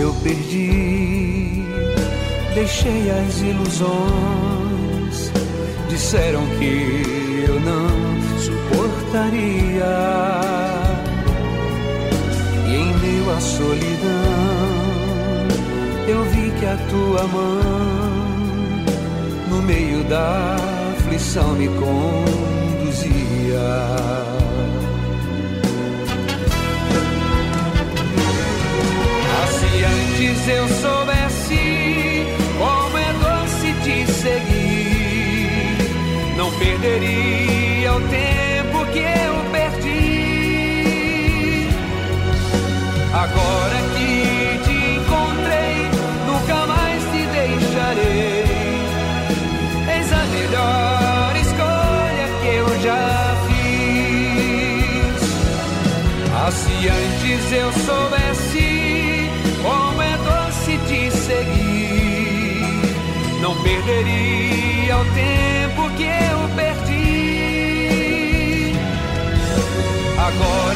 eu 0.00 0.14
perdi, 0.22 1.62
deixei 2.54 3.10
as 3.10 3.40
ilusões. 3.40 5.30
Disseram 5.88 6.46
que 6.58 7.44
eu 7.46 7.60
não 7.60 8.38
suportaria. 8.38 9.84
E 12.66 12.74
em 12.74 12.94
meio 12.98 13.30
à 13.30 13.40
solidão, 13.40 13.80
eu 16.08 16.24
vi 16.24 16.50
que 16.58 16.66
a 16.66 16.76
tua 16.88 17.26
mão, 17.28 18.40
no 19.50 19.62
meio 19.62 20.02
da 20.04 20.56
aflição, 20.96 21.52
me 21.54 21.68
conduzia. 21.68 22.59
Antes 30.20 30.48
eu 30.48 30.68
soubesse 30.68 32.26
como 32.58 32.98
é 32.98 33.12
doce 33.14 33.72
te 33.82 34.06
seguir, 34.12 35.78
não 36.36 36.52
perderia 36.58 37.94
o 37.94 38.00
tempo 38.02 38.84
que 38.92 38.98
eu 38.98 39.34
perdi. 39.50 40.10
Agora 43.14 43.80
que 43.96 44.60
te 44.64 44.76
encontrei, 44.98 45.88
nunca 46.26 46.66
mais 46.66 47.02
te 47.04 47.26
deixarei. 47.38 48.44
Eis 49.96 50.12
a 50.12 50.24
melhor 50.26 51.34
escolha 51.36 52.28
que 52.42 52.48
eu 52.56 52.68
já 52.82 53.36
fiz. 53.48 55.20
Ah, 56.34 56.50
se 56.52 56.88
antes 56.88 57.52
eu 57.52 57.69
perderia 63.70 64.98
o 64.98 65.04
tempo 65.14 65.90
que 65.96 66.02
eu 66.02 66.48
perdi. 66.56 67.92
Agora 70.18 70.69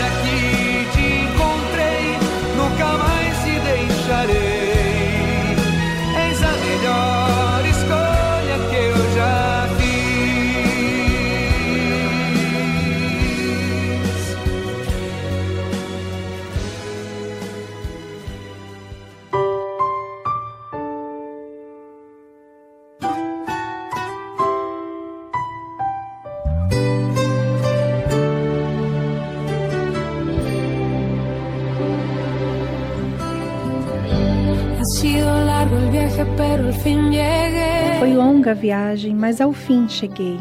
longa 38.44 38.54
viagem, 38.54 39.14
mas 39.14 39.40
ao 39.40 39.54
fim 39.54 39.88
cheguei. 39.88 40.38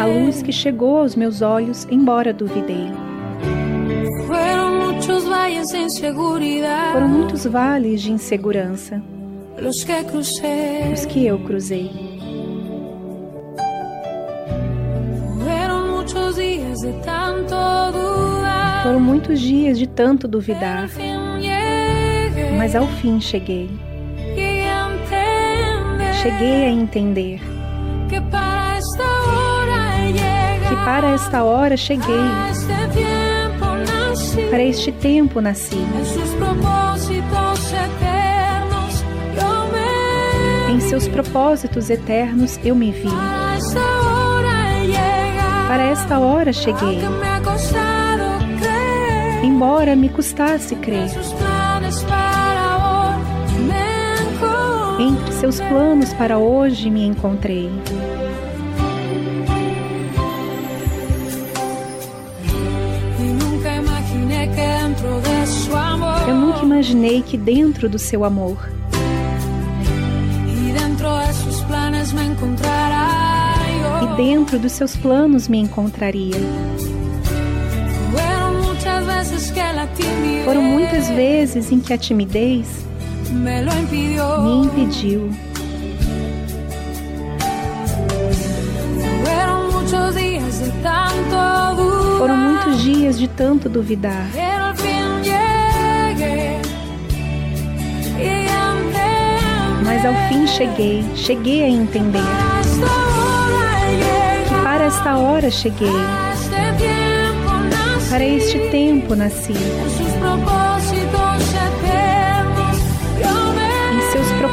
A 0.00 0.06
luz 0.06 0.42
que 0.42 0.50
chegou 0.50 0.98
aos 0.98 1.14
meus 1.14 1.40
olhos, 1.40 1.86
embora 1.90 2.32
duvidei. 2.32 2.90
Foram 6.92 7.08
muitos 7.08 7.46
vales 7.46 8.02
de 8.02 8.10
insegurança 8.10 9.00
os 10.92 11.06
que 11.06 11.24
eu 11.24 11.38
cruzei. 11.38 11.90
Foram 18.82 19.00
muitos 19.00 19.40
dias 19.40 19.78
de 19.78 19.86
tanto 19.86 20.26
duvidar. 20.26 20.88
Mas 22.58 22.74
ao 22.74 22.86
fim 22.86 23.20
cheguei. 23.20 23.70
Cheguei 26.20 26.64
a 26.64 26.68
entender 26.68 27.40
que 28.08 28.20
para 30.84 31.10
esta 31.14 31.44
hora 31.44 31.76
cheguei. 31.76 32.28
Para 34.50 34.62
este 34.62 34.90
tempo 34.90 35.40
nasci. 35.40 35.78
Em 40.68 40.80
seus 40.80 41.06
propósitos 41.06 41.88
eternos 41.88 42.58
eu 42.64 42.74
me 42.74 42.90
vi. 42.90 43.08
Para 45.68 45.84
esta 45.84 46.18
hora 46.18 46.52
cheguei. 46.52 46.98
Embora 49.44 49.94
me 49.94 50.08
custasse 50.08 50.74
crer, 50.76 51.10
seus 55.38 55.60
planos 55.60 56.12
para 56.14 56.36
hoje 56.36 56.90
me 56.90 57.06
encontrei. 57.06 57.70
Eu 66.26 66.34
nunca 66.34 66.62
imaginei 66.64 67.22
que 67.22 67.36
dentro 67.38 67.88
do 67.88 68.00
seu 68.00 68.24
amor 68.24 68.68
e 74.02 74.16
dentro 74.16 74.58
dos 74.58 74.72
seus 74.72 74.96
planos 74.96 75.46
me 75.46 75.58
encontraria. 75.58 76.34
Foram 80.44 80.62
muitas 80.62 81.08
vezes 81.10 81.70
em 81.70 81.78
que 81.78 81.92
a 81.92 81.98
timidez 81.98 82.87
me 83.30 83.62
lo 83.62 83.72
impidió. 83.72 84.38
me 84.38 84.64
impediu. 84.64 85.30
Foram 92.18 92.36
muitos 92.36 92.82
dias 92.82 93.18
de 93.18 93.28
tanto 93.28 93.68
duvidar. 93.68 94.26
Mas 99.84 100.04
ao 100.04 100.14
fim 100.28 100.46
cheguei, 100.46 101.04
cheguei 101.14 101.62
a 101.64 101.68
entender. 101.68 102.20
Llegué. 103.88 104.62
Para 104.62 104.86
esta 104.86 105.16
hora 105.16 105.50
cheguei, 105.50 105.90
para 108.10 108.24
este 108.24 108.58
tempo 108.70 109.14
nasci. 109.16 109.54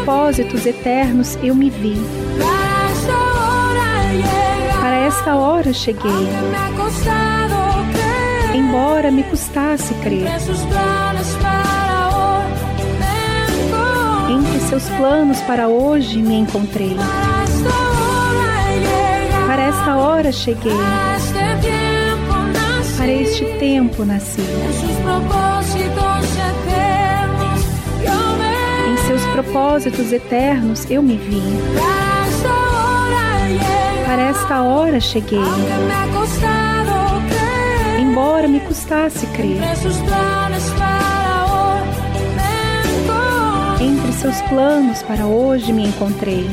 Propósitos 0.06 0.68
eternos 0.68 1.36
eu 1.42 1.56
me 1.56 1.68
vi. 1.72 1.98
Para 4.80 5.00
esta 5.00 5.36
hora 5.36 5.74
cheguei, 5.74 6.30
embora 8.54 9.10
me 9.10 9.24
custasse 9.24 9.96
crer. 9.96 10.28
Entre 14.30 14.60
seus 14.70 14.84
planos 14.90 15.42
para 15.42 15.68
hoje 15.68 16.22
me 16.22 16.36
encontrei. 16.36 16.96
Para 19.48 19.70
esta 19.70 19.96
hora 19.96 20.32
cheguei, 20.32 20.78
para 22.96 23.12
este 23.12 23.46
tempo 23.58 24.06
nasci. 24.06 24.44
Propósitos 29.36 30.14
eternos 30.14 30.90
eu 30.90 31.04
me 31.04 31.18
vi. 31.18 31.42
Para 34.06 34.30
esta 34.30 34.62
hora 34.62 35.02
cheguei, 35.02 35.40
embora 38.00 38.48
me 38.48 38.62
custasse 38.62 39.26
crer. 39.28 39.60
Entre 43.82 44.14
seus 44.14 44.42
planos 44.44 45.04
para 45.04 45.26
hoje 45.26 45.74
me 45.74 45.86
encontrei. 45.86 46.50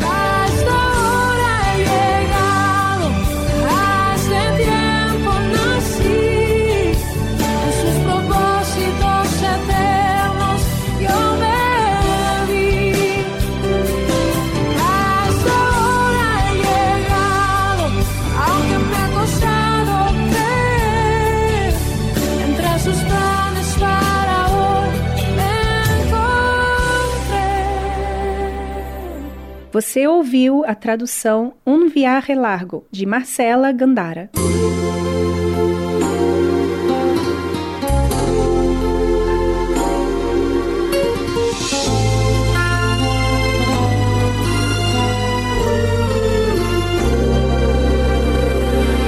Você 29.83 30.07
ouviu 30.07 30.65
a 30.65 30.77
tradução 30.77 31.55
Un 31.67 31.89
Viaje 31.89 32.37
Largo, 32.37 32.87
de 32.89 33.05
Marcela 33.05 33.73
Gandara. 33.73 34.31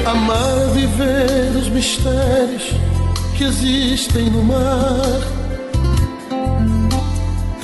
Amar 0.04 0.58
é 0.58 0.72
viver 0.74 1.56
os 1.56 1.68
mistérios 1.68 2.72
que 3.38 3.44
existem 3.44 4.28
no 4.28 4.42
mar. 4.42 5.43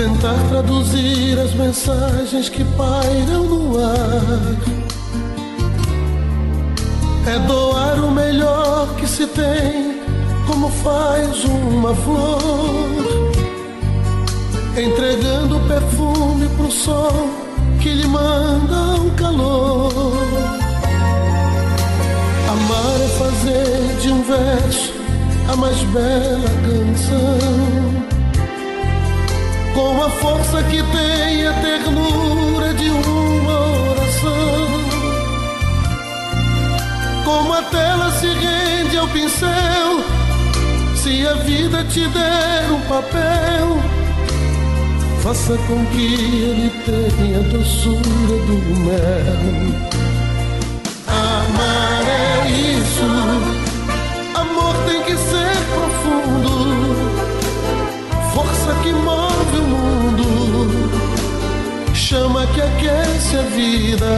Tentar 0.00 0.38
traduzir 0.48 1.38
as 1.38 1.52
mensagens 1.52 2.48
que 2.48 2.64
pairam 2.64 3.44
no 3.44 3.84
ar. 3.84 4.56
É 7.26 7.38
doar 7.40 8.02
o 8.02 8.10
melhor 8.10 8.94
que 8.96 9.06
se 9.06 9.26
tem, 9.26 10.00
como 10.46 10.70
faz 10.70 11.44
uma 11.44 11.94
flor. 11.94 12.40
Entregando 14.74 15.60
perfume 15.68 16.48
pro 16.56 16.70
sol 16.70 17.28
que 17.82 17.90
lhe 17.90 18.06
manda 18.06 19.02
o 19.02 19.10
calor. 19.18 19.92
Amar 22.48 23.00
é 23.04 23.08
fazer 23.18 23.96
de 24.00 24.08
um 24.08 24.22
verso 24.22 24.94
a 25.46 25.56
mais 25.56 25.78
bela 25.92 26.48
canção. 26.64 27.99
Com 29.80 30.02
a 30.02 30.10
força 30.10 30.62
que 30.64 30.82
tem 30.82 31.46
a 31.46 31.54
ternura 31.54 32.74
de 32.74 32.90
uma 32.90 33.90
oração. 33.92 34.68
Como 37.24 37.54
a 37.54 37.62
tela 37.62 38.10
se 38.12 38.26
rende 38.26 38.98
ao 38.98 39.08
pincel, 39.08 40.04
se 40.94 41.26
a 41.26 41.32
vida 41.32 41.82
te 41.84 42.06
der 42.08 42.70
um 42.70 42.80
papel, 42.82 43.80
faça 45.22 45.56
com 45.66 45.86
que 45.86 46.14
ele 46.14 46.70
tenha 46.84 47.38
a 47.38 47.42
doçura 47.44 48.36
do 48.46 48.58
mel. 48.80 49.80
Amar 51.08 52.04
é 52.06 52.50
isso, 52.50 53.06
amor 54.34 54.76
tem 54.86 55.02
que 55.04 55.16
ser 55.16 55.49
chama 62.10 62.44
que 62.48 62.60
aquece 62.60 63.36
a 63.36 63.42
vida. 63.42 64.10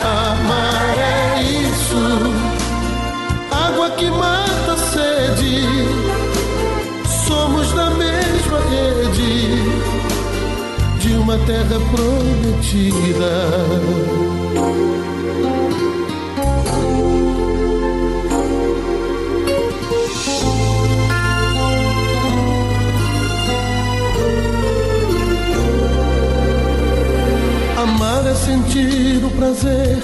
Amar 0.00 0.98
é 0.98 1.42
isso, 1.42 2.02
água 3.52 3.88
que 3.90 4.10
mata 4.10 4.72
a 4.72 4.76
sede, 4.76 5.62
somos 7.24 7.72
da 7.74 7.90
mesma 7.90 8.58
rede 8.68 9.62
de 10.98 11.14
uma 11.14 11.38
terra 11.38 11.78
prometida. 11.94 13.32
Sentir 28.52 29.24
o 29.24 29.30
prazer 29.30 30.02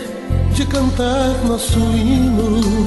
de 0.55 0.64
cantar 0.64 1.44
nosso 1.46 1.78
hino. 1.78 2.86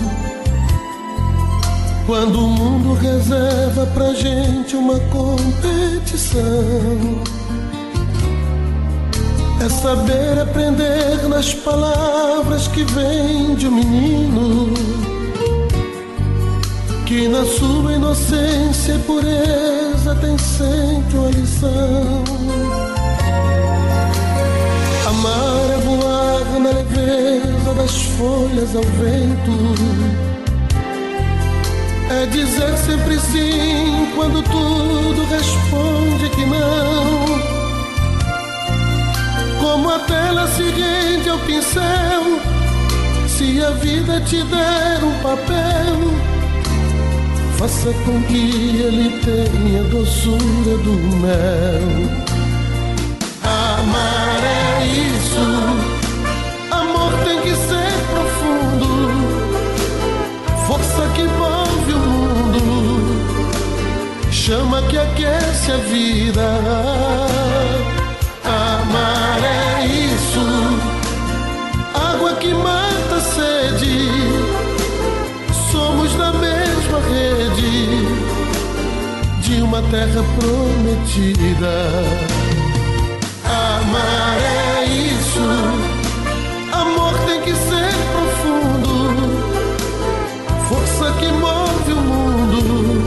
Quando 2.08 2.44
o 2.44 2.48
mundo 2.48 2.94
reserva 2.96 3.86
pra 3.94 4.12
gente 4.14 4.76
uma 4.76 5.00
competição. 5.00 6.42
É 9.64 9.70
saber 9.70 10.40
aprender 10.42 11.30
nas 11.30 11.54
palavras 11.54 12.68
que 12.68 12.84
vêm 12.84 13.54
de 13.54 13.68
um 13.68 13.72
menino. 13.72 14.74
Que 17.06 17.28
na 17.28 17.46
sua 17.46 17.94
inocência 17.94 18.94
e 18.94 19.00
pureza 19.00 20.16
tem 20.16 20.36
sempre 20.40 21.18
uma 21.18 21.30
lição. 21.30 22.41
Amar 25.22 25.70
é 25.70 25.78
voar 25.86 26.60
na 26.60 26.70
leveza 26.72 27.74
das 27.76 27.96
folhas 28.18 28.76
ao 28.76 28.82
vento. 28.82 29.52
É 32.10 32.26
dizer 32.26 32.76
sempre 32.78 33.20
sim 33.20 34.12
quando 34.16 34.42
tudo 34.42 35.24
responde 35.30 36.28
que 36.32 36.44
não. 36.44 37.40
Como 39.60 39.92
a 39.92 40.00
tela 40.00 40.48
se 40.48 40.64
rende 40.64 41.30
ao 41.30 41.38
pincel, 41.38 42.40
se 43.28 43.64
a 43.64 43.70
vida 43.72 44.20
te 44.22 44.42
der 44.42 45.04
um 45.04 45.14
papel, 45.22 45.98
faça 47.60 47.94
com 48.06 48.24
que 48.24 48.82
ele 48.82 49.22
tenha 49.24 49.82
a 49.82 49.84
doçura 49.84 50.78
do 50.80 50.94
mel 51.18 52.31
isso. 54.92 55.46
Amor 56.72 57.12
tem 57.24 57.42
que 57.42 57.56
ser 57.56 57.92
profundo, 58.12 58.90
força 60.68 61.08
que 61.16 61.24
move 61.24 61.94
o 61.94 62.00
mundo, 62.00 62.62
chama 64.32 64.82
que 64.84 64.98
aquece 64.98 65.72
a 65.72 65.78
vida. 65.78 66.48
Amar 68.44 69.40
é 69.44 69.86
isso, 69.86 70.46
água 71.94 72.34
que 72.34 72.54
mata 72.54 73.16
a 73.16 73.22
sede. 73.22 74.10
Somos 75.72 76.14
da 76.16 76.34
mesma 76.34 77.00
rede 77.10 78.06
de 79.42 79.62
uma 79.62 79.82
terra 79.84 80.24
prometida. 80.38 81.74
Amar 83.46 84.21
isso, 85.32 85.40
amor 86.74 87.14
tem 87.26 87.40
que 87.42 87.54
ser 87.54 87.94
profundo, 88.12 89.18
força 90.68 91.14
que 91.20 91.28
move 91.32 91.94
o 91.94 92.02
mundo, 92.02 93.02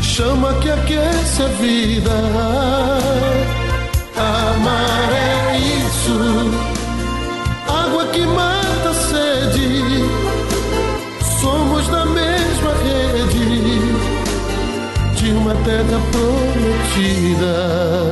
chama 0.00 0.54
que 0.54 0.70
aquece 0.70 1.42
a 1.42 1.48
vida. 1.48 2.12
Amar 4.16 5.12
é 5.12 5.58
isso, 5.58 6.50
água 7.68 8.06
que 8.06 8.24
mata 8.26 8.90
a 8.90 8.94
sede, 8.94 10.04
somos 11.40 11.88
da 11.88 12.06
mesma 12.06 12.72
rede. 12.84 13.82
De 15.16 15.30
uma 15.30 15.54
terra 15.54 16.00
prometida. 16.10 18.11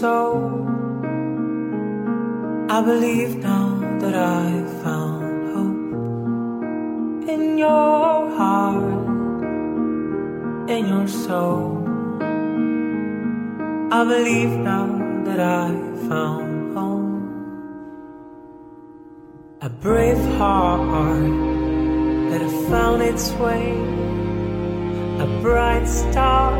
Soul? 0.00 0.38
I 2.70 2.78
believe 2.90 3.32
now 3.38 3.68
that 4.02 4.14
I 4.14 4.44
found 4.82 5.22
hope 5.54 7.28
in 7.34 7.58
your 7.58 8.30
heart, 8.38 9.08
in 10.74 10.82
your 10.92 11.08
soul. 11.08 11.82
I 13.90 14.00
believe 14.12 14.52
now 14.70 14.86
that 15.26 15.40
I 15.40 15.66
found 16.08 16.76
home. 16.76 17.16
A 19.60 19.68
brave 19.68 20.22
heart 20.38 21.34
that 22.30 22.40
has 22.46 22.56
found 22.70 23.02
its 23.02 23.26
way, 23.42 23.66
a 25.24 25.28
bright 25.42 25.86
star 25.88 26.52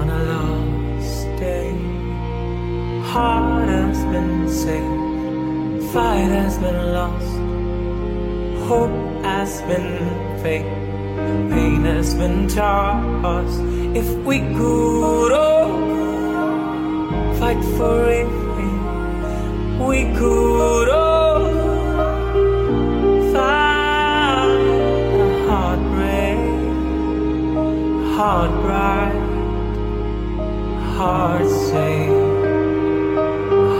on 0.00 0.08
a 0.08 0.20
lost 0.32 1.26
day 1.44 1.97
heart 3.08 3.68
has 3.68 4.04
been 4.12 4.46
saved, 4.46 5.92
fight 5.92 6.30
has 6.38 6.58
been 6.58 6.92
lost, 6.92 7.36
hope 8.68 9.24
has 9.24 9.62
been 9.62 9.96
fake, 10.42 10.70
pain 11.52 11.84
has 11.84 12.14
been 12.14 12.46
tossed. 12.48 13.60
If 14.00 14.08
we 14.26 14.40
could 14.40 15.32
all 15.32 15.72
fight 17.38 17.64
for 17.78 17.98
it, 18.10 18.28
we 19.88 20.04
could 20.18 20.88
all 20.90 21.48
find 23.32 24.52
a 25.24 25.30
heartbreak, 25.48 26.40
heart 28.16 28.52
bright, 28.62 29.16
heart 30.98 31.48
safe 31.48 32.27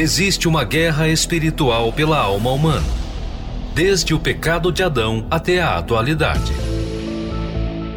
Existe 0.00 0.48
uma 0.48 0.64
guerra 0.64 1.08
espiritual 1.08 1.92
pela 1.92 2.18
alma 2.18 2.50
humana, 2.50 2.86
desde 3.74 4.14
o 4.14 4.18
pecado 4.18 4.72
de 4.72 4.82
Adão 4.82 5.26
até 5.30 5.60
a 5.60 5.76
atualidade. 5.76 6.54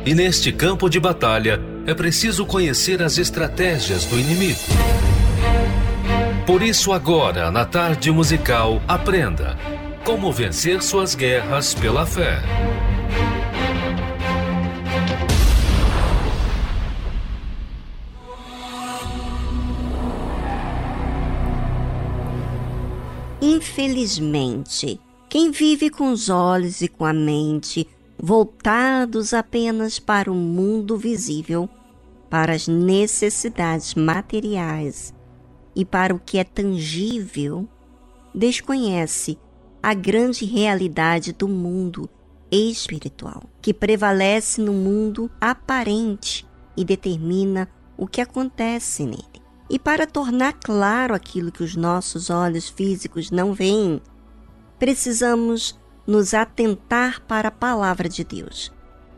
E 0.05 0.13
neste 0.13 0.51
campo 0.51 0.89
de 0.89 0.99
batalha 0.99 1.61
é 1.87 1.93
preciso 1.93 2.45
conhecer 2.45 3.01
as 3.01 3.17
estratégias 3.17 4.03
do 4.03 4.19
inimigo. 4.19 4.59
Por 6.45 6.61
isso, 6.61 6.91
agora, 6.91 7.49
na 7.49 7.63
tarde 7.63 8.11
musical, 8.11 8.81
aprenda 8.85 9.57
como 10.03 10.29
vencer 10.29 10.83
suas 10.83 11.15
guerras 11.15 11.73
pela 11.73 12.05
fé. 12.05 12.41
Infelizmente, 23.83 24.97
quem 25.27 25.51
vive 25.51 25.89
com 25.89 26.09
os 26.09 26.29
olhos 26.29 26.79
e 26.79 26.87
com 26.87 27.03
a 27.03 27.11
mente 27.11 27.85
voltados 28.17 29.33
apenas 29.33 29.99
para 29.99 30.31
o 30.31 30.33
mundo 30.33 30.97
visível, 30.97 31.67
para 32.29 32.53
as 32.53 32.65
necessidades 32.65 33.93
materiais 33.93 35.13
e 35.75 35.83
para 35.83 36.15
o 36.15 36.19
que 36.19 36.37
é 36.37 36.45
tangível, 36.45 37.67
desconhece 38.33 39.37
a 39.81 39.93
grande 39.93 40.45
realidade 40.45 41.33
do 41.33 41.49
mundo 41.49 42.09
espiritual, 42.49 43.43
que 43.61 43.73
prevalece 43.73 44.61
no 44.61 44.71
mundo 44.71 45.29
aparente 45.41 46.47
e 46.77 46.85
determina 46.85 47.67
o 47.97 48.07
que 48.07 48.21
acontece 48.21 49.03
nele. 49.03 49.32
E 49.69 49.79
para 49.79 50.05
tornar 50.05 50.53
claro 50.53 51.13
aquilo 51.13 51.51
que 51.51 51.63
os 51.63 51.75
nossos 51.75 52.29
olhos 52.29 52.69
físicos 52.69 53.31
não 53.31 53.53
veem, 53.53 54.01
precisamos 54.77 55.79
nos 56.05 56.33
atentar 56.33 57.21
para 57.21 57.47
a 57.47 57.51
palavra 57.51 58.09
de 58.09 58.23
Deus, 58.23 58.71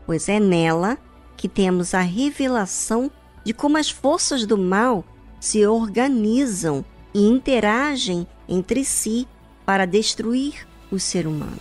pois 0.06 0.28
é 0.28 0.38
nela 0.38 0.96
que 1.36 1.48
temos 1.48 1.94
a 1.94 2.00
revelação 2.00 3.10
de 3.44 3.52
como 3.52 3.76
as 3.76 3.90
forças 3.90 4.46
do 4.46 4.56
mal 4.56 5.04
se 5.40 5.66
organizam 5.66 6.84
e 7.12 7.26
interagem 7.26 8.26
entre 8.48 8.84
si 8.84 9.26
para 9.64 9.86
destruir 9.86 10.66
o 10.90 10.98
ser 10.98 11.26
humano. 11.26 11.58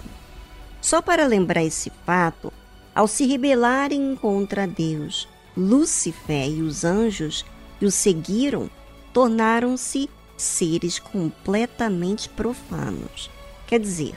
Só 0.80 1.02
para 1.02 1.26
lembrar 1.26 1.64
esse 1.64 1.92
fato, 2.06 2.54
ao 2.94 3.08
se 3.08 3.26
rebelarem 3.26 4.16
contra 4.16 4.68
Deus, 4.68 5.28
Lúcifer 5.58 6.50
e 6.50 6.62
os 6.62 6.84
anjos 6.84 7.46
que 7.80 7.86
o 7.86 7.92
seguiram 7.92 8.70
tornaram-se 9.14 10.10
seres 10.38 11.00
completamente 11.00 12.30
profanos. 12.30 13.30
Quer 13.68 13.80
dizer, 13.80 14.16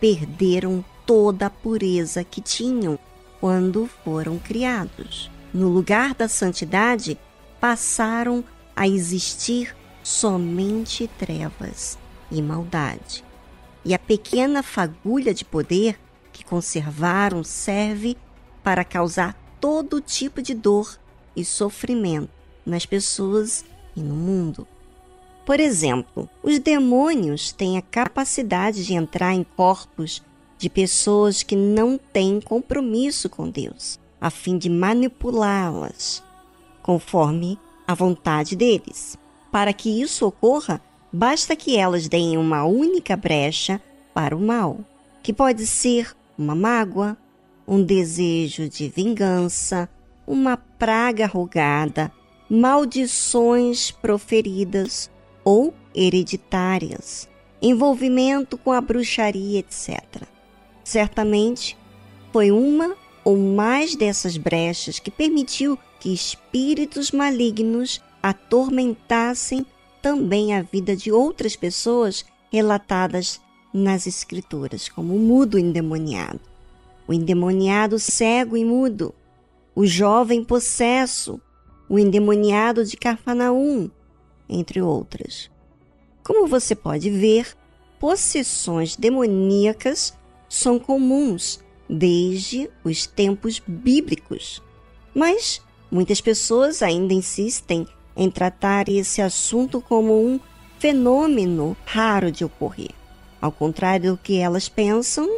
perderam 0.00 0.84
toda 1.04 1.46
a 1.46 1.50
pureza 1.50 2.22
que 2.22 2.40
tinham 2.40 2.98
quando 3.40 3.88
foram 4.04 4.38
criados. 4.38 5.30
No 5.52 5.68
lugar 5.68 6.14
da 6.14 6.28
santidade, 6.28 7.18
passaram 7.60 8.44
a 8.76 8.86
existir 8.86 9.74
somente 10.02 11.08
trevas 11.18 11.98
e 12.30 12.40
maldade. 12.40 13.24
E 13.84 13.94
a 13.94 13.98
pequena 13.98 14.62
fagulha 14.62 15.32
de 15.32 15.44
poder 15.44 15.98
que 16.32 16.44
conservaram 16.44 17.42
serve 17.42 18.16
para 18.62 18.84
causar 18.84 19.34
todo 19.60 20.00
tipo 20.00 20.40
de 20.42 20.54
dor 20.54 20.98
e 21.34 21.44
sofrimento 21.44 22.37
nas 22.68 22.86
pessoas 22.86 23.64
e 23.96 24.00
no 24.00 24.14
mundo. 24.14 24.66
Por 25.44 25.58
exemplo, 25.58 26.28
os 26.42 26.58
demônios 26.58 27.52
têm 27.52 27.78
a 27.78 27.82
capacidade 27.82 28.84
de 28.84 28.94
entrar 28.94 29.34
em 29.34 29.42
corpos 29.42 30.22
de 30.58 30.68
pessoas 30.68 31.42
que 31.42 31.56
não 31.56 31.96
têm 31.96 32.40
compromisso 32.40 33.28
com 33.30 33.48
Deus, 33.48 33.98
a 34.20 34.28
fim 34.28 34.58
de 34.58 34.68
manipulá-las 34.68 36.22
conforme 36.82 37.58
a 37.86 37.94
vontade 37.94 38.56
deles. 38.56 39.16
Para 39.52 39.74
que 39.74 40.00
isso 40.00 40.26
ocorra, 40.26 40.80
basta 41.12 41.54
que 41.54 41.76
elas 41.76 42.08
deem 42.08 42.38
uma 42.38 42.64
única 42.64 43.16
brecha 43.16 43.80
para 44.14 44.34
o 44.34 44.40
mal, 44.40 44.80
que 45.22 45.32
pode 45.32 45.66
ser 45.66 46.16
uma 46.36 46.54
mágoa, 46.54 47.16
um 47.66 47.82
desejo 47.82 48.68
de 48.68 48.88
vingança, 48.88 49.88
uma 50.26 50.56
praga 50.56 51.26
rogada, 51.26 52.10
maldições 52.48 53.90
proferidas 53.90 55.10
ou 55.44 55.74
hereditárias, 55.94 57.28
envolvimento 57.60 58.56
com 58.56 58.72
a 58.72 58.80
bruxaria, 58.80 59.58
etc. 59.58 60.02
Certamente 60.84 61.76
foi 62.32 62.50
uma 62.50 62.96
ou 63.24 63.36
mais 63.36 63.94
dessas 63.94 64.36
brechas 64.36 64.98
que 64.98 65.10
permitiu 65.10 65.78
que 66.00 66.12
espíritos 66.12 67.10
malignos 67.10 68.00
atormentassem 68.22 69.66
também 70.00 70.54
a 70.54 70.62
vida 70.62 70.96
de 70.96 71.12
outras 71.12 71.56
pessoas 71.56 72.24
relatadas 72.50 73.40
nas 73.72 74.06
Escrituras, 74.06 74.88
como 74.88 75.14
o 75.14 75.18
mudo 75.18 75.58
endemoniado, 75.58 76.40
o 77.06 77.12
endemoniado 77.12 77.98
cego 77.98 78.56
e 78.56 78.64
mudo, 78.64 79.14
o 79.74 79.86
jovem 79.86 80.42
possesso, 80.42 81.40
o 81.88 81.98
endemoniado 81.98 82.84
de 82.84 82.96
Cafarnaum, 82.96 83.90
entre 84.48 84.80
outras. 84.82 85.50
Como 86.22 86.46
você 86.46 86.74
pode 86.74 87.10
ver, 87.10 87.56
possessões 87.98 88.96
demoníacas 88.96 90.16
são 90.48 90.78
comuns 90.78 91.60
desde 91.88 92.70
os 92.84 93.06
tempos 93.06 93.62
bíblicos, 93.66 94.62
mas 95.14 95.62
muitas 95.90 96.20
pessoas 96.20 96.82
ainda 96.82 97.14
insistem 97.14 97.86
em 98.16 98.30
tratar 98.30 98.88
esse 98.88 99.22
assunto 99.22 99.80
como 99.80 100.12
um 100.14 100.38
fenômeno 100.78 101.76
raro 101.84 102.30
de 102.30 102.44
ocorrer. 102.44 102.90
Ao 103.40 103.52
contrário 103.52 104.12
do 104.12 104.18
que 104.18 104.38
elas 104.38 104.68
pensam, 104.68 105.28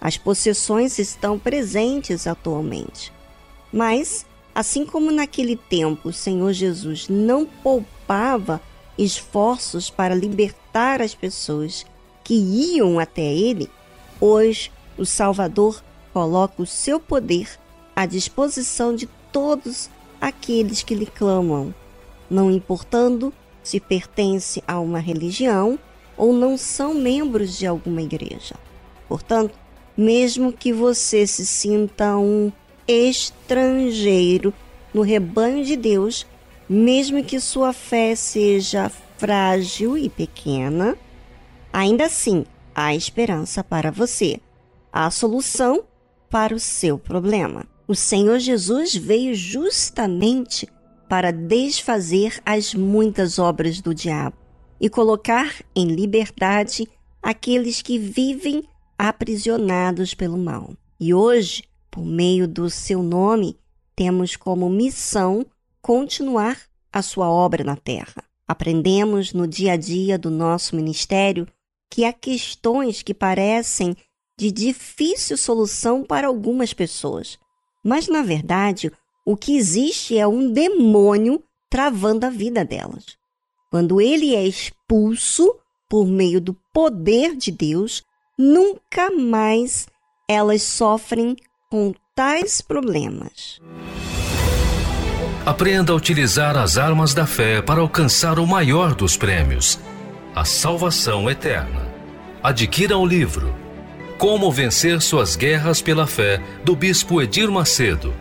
as 0.00 0.16
possessões 0.16 0.98
estão 0.98 1.38
presentes 1.38 2.26
atualmente. 2.26 3.12
Mas, 3.72 4.26
assim 4.54 4.84
como 4.84 5.10
naquele 5.10 5.56
tempo 5.56 6.08
o 6.08 6.12
Senhor 6.12 6.52
Jesus 6.52 7.08
não 7.08 7.46
poupava 7.46 8.60
esforços 8.98 9.88
para 9.88 10.14
libertar 10.14 11.00
as 11.00 11.14
pessoas 11.14 11.86
que 12.22 12.34
iam 12.34 12.98
até 12.98 13.22
ele, 13.22 13.70
hoje 14.20 14.70
o 14.98 15.06
Salvador 15.06 15.82
coloca 16.12 16.62
o 16.62 16.66
seu 16.66 17.00
poder 17.00 17.48
à 17.94 18.06
disposição 18.06 18.94
de 18.94 19.08
todos 19.32 19.88
aqueles 20.20 20.82
que 20.82 20.94
lhe 20.94 21.06
clamam, 21.06 21.74
não 22.28 22.50
importando 22.50 23.32
se 23.62 23.80
pertence 23.80 24.62
a 24.66 24.78
uma 24.78 24.98
religião 24.98 25.78
ou 26.16 26.32
não 26.32 26.58
são 26.58 26.92
membros 26.92 27.56
de 27.56 27.66
alguma 27.66 28.02
igreja. 28.02 28.54
Portanto, 29.08 29.58
mesmo 29.96 30.52
que 30.52 30.72
você 30.72 31.26
se 31.26 31.44
sinta 31.46 32.16
um 32.16 32.52
estrangeiro 32.86 34.52
no 34.92 35.02
rebanho 35.02 35.64
de 35.64 35.76
Deus, 35.76 36.26
mesmo 36.68 37.22
que 37.24 37.40
sua 37.40 37.72
fé 37.72 38.14
seja 38.14 38.90
frágil 39.18 39.98
e 39.98 40.08
pequena, 40.08 40.96
ainda 41.72 42.06
assim 42.06 42.44
há 42.74 42.94
esperança 42.94 43.62
para 43.62 43.90
você, 43.90 44.40
há 44.92 45.10
solução 45.10 45.84
para 46.28 46.54
o 46.54 46.60
seu 46.60 46.98
problema. 46.98 47.66
O 47.86 47.94
Senhor 47.94 48.38
Jesus 48.38 48.94
veio 48.94 49.34
justamente 49.34 50.68
para 51.08 51.32
desfazer 51.32 52.40
as 52.46 52.72
muitas 52.72 53.38
obras 53.38 53.80
do 53.80 53.92
diabo 53.92 54.36
e 54.80 54.88
colocar 54.88 55.56
em 55.74 55.88
liberdade 55.88 56.88
aqueles 57.20 57.82
que 57.82 57.98
vivem 57.98 58.62
aprisionados 58.96 60.14
pelo 60.14 60.38
mal. 60.38 60.72
E 60.98 61.12
hoje, 61.12 61.64
por 61.90 62.04
meio 62.04 62.46
do 62.46 62.70
seu 62.70 63.02
nome, 63.02 63.58
temos 63.96 64.36
como 64.36 64.70
missão 64.70 65.44
continuar 65.82 66.58
a 66.92 67.02
sua 67.02 67.28
obra 67.28 67.64
na 67.64 67.76
terra. 67.76 68.24
Aprendemos 68.46 69.32
no 69.32 69.46
dia 69.46 69.72
a 69.72 69.76
dia 69.76 70.18
do 70.18 70.30
nosso 70.30 70.74
ministério 70.74 71.46
que 71.90 72.04
há 72.04 72.12
questões 72.12 73.02
que 73.02 73.12
parecem 73.12 73.96
de 74.38 74.50
difícil 74.50 75.36
solução 75.36 76.02
para 76.02 76.28
algumas 76.28 76.72
pessoas, 76.72 77.38
mas 77.84 78.08
na 78.08 78.22
verdade 78.22 78.90
o 79.26 79.36
que 79.36 79.56
existe 79.56 80.16
é 80.16 80.26
um 80.26 80.52
demônio 80.52 81.42
travando 81.68 82.26
a 82.26 82.30
vida 82.30 82.64
delas. 82.64 83.18
Quando 83.70 84.00
ele 84.00 84.34
é 84.34 84.44
expulso 84.44 85.54
por 85.88 86.06
meio 86.06 86.40
do 86.40 86.54
poder 86.72 87.36
de 87.36 87.52
Deus, 87.52 88.02
nunca 88.38 89.10
mais 89.10 89.86
elas 90.28 90.62
sofrem 90.62 91.36
com 91.70 91.94
tais 92.16 92.60
problemas. 92.60 93.60
Aprenda 95.46 95.92
a 95.92 95.96
utilizar 95.96 96.58
as 96.58 96.76
armas 96.76 97.14
da 97.14 97.26
fé 97.26 97.62
para 97.62 97.80
alcançar 97.80 98.38
o 98.38 98.46
maior 98.46 98.94
dos 98.94 99.16
prêmios, 99.16 99.78
a 100.34 100.44
salvação 100.44 101.30
eterna. 101.30 101.88
Adquira 102.42 102.98
o 102.98 103.06
livro 103.06 103.54
Como 104.18 104.50
Vencer 104.50 105.00
Suas 105.00 105.36
Guerras 105.36 105.80
pela 105.80 106.06
Fé, 106.06 106.42
do 106.64 106.74
Bispo 106.74 107.22
Edir 107.22 107.50
Macedo. 107.50 108.12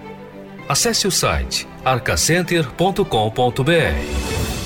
Acesse 0.67 1.07
o 1.07 1.11
site 1.11 1.67
arcacenter.com.br. 1.83 4.58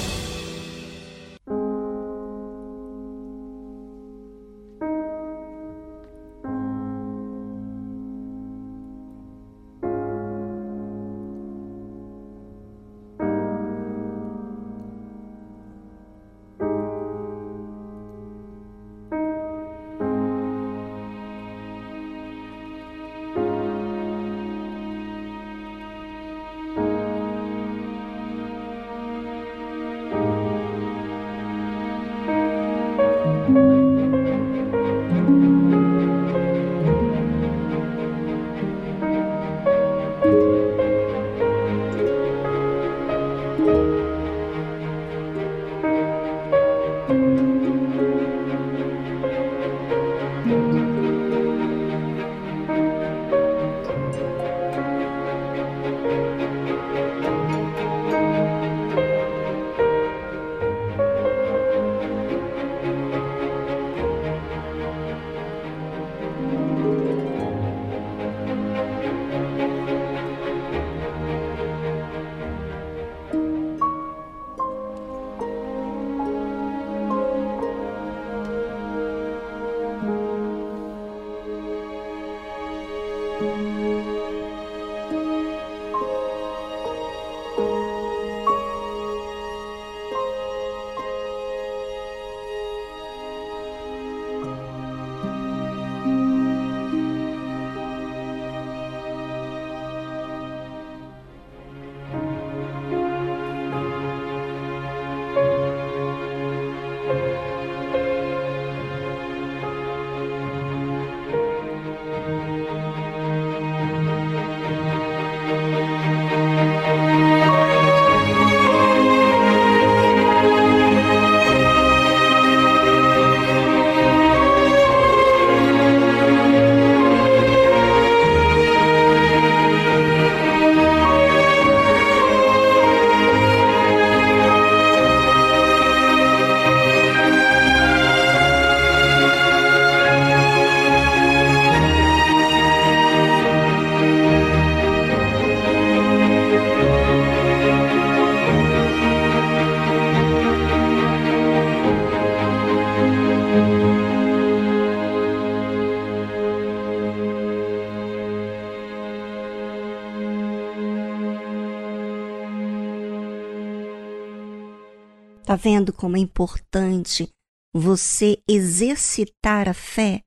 Tá 165.53 165.57
vendo 165.57 165.93
como 165.93 166.17
é 166.17 166.19
importante 166.19 167.30
você 167.75 168.41
exercitar 168.49 169.69
a 169.69 169.73
fé, 169.75 170.23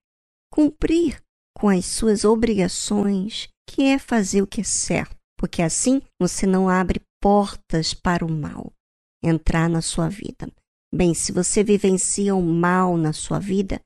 cumprir 0.52 1.20
com 1.52 1.68
as 1.68 1.84
suas 1.84 2.24
obrigações, 2.24 3.48
que 3.68 3.82
é 3.82 3.98
fazer 3.98 4.40
o 4.40 4.46
que 4.46 4.60
é 4.60 4.64
certo, 4.64 5.16
porque 5.36 5.62
assim 5.62 6.00
você 6.16 6.46
não 6.46 6.68
abre 6.68 7.00
portas 7.20 7.92
para 7.92 8.24
o 8.24 8.30
mal 8.30 8.72
entrar 9.20 9.68
na 9.68 9.82
sua 9.82 10.08
vida. 10.08 10.48
Bem, 10.94 11.12
se 11.12 11.32
você 11.32 11.64
vivencia 11.64 12.32
o 12.32 12.40
mal 12.40 12.96
na 12.96 13.12
sua 13.12 13.40
vida, 13.40 13.80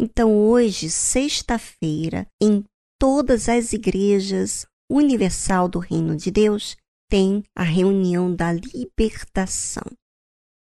então 0.00 0.34
hoje, 0.34 0.88
sexta-feira, 0.88 2.26
em 2.42 2.64
todas 2.98 3.50
as 3.50 3.74
igrejas 3.74 4.64
universal 4.90 5.68
do 5.68 5.78
Reino 5.78 6.16
de 6.16 6.30
Deus, 6.30 6.74
tem 7.10 7.44
a 7.54 7.64
reunião 7.64 8.34
da 8.34 8.50
libertação. 8.50 9.84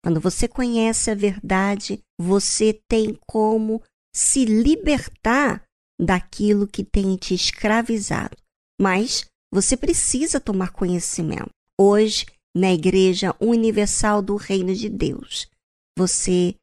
Quando 0.03 0.19
você 0.19 0.47
conhece 0.47 1.09
a 1.09 1.15
verdade, 1.15 1.99
você 2.19 2.77
tem 2.89 3.17
como 3.25 3.81
se 4.13 4.43
libertar 4.43 5.63
daquilo 5.99 6.67
que 6.67 6.83
tem 6.83 7.15
te 7.15 7.33
escravizado. 7.33 8.35
Mas 8.79 9.25
você 9.51 9.77
precisa 9.77 10.41
tomar 10.41 10.71
conhecimento. 10.71 11.49
Hoje, 11.79 12.25
na 12.55 12.73
Igreja 12.73 13.35
Universal 13.39 14.21
do 14.21 14.35
Reino 14.35 14.75
de 14.75 14.89
Deus, 14.89 15.47
você 15.97 16.55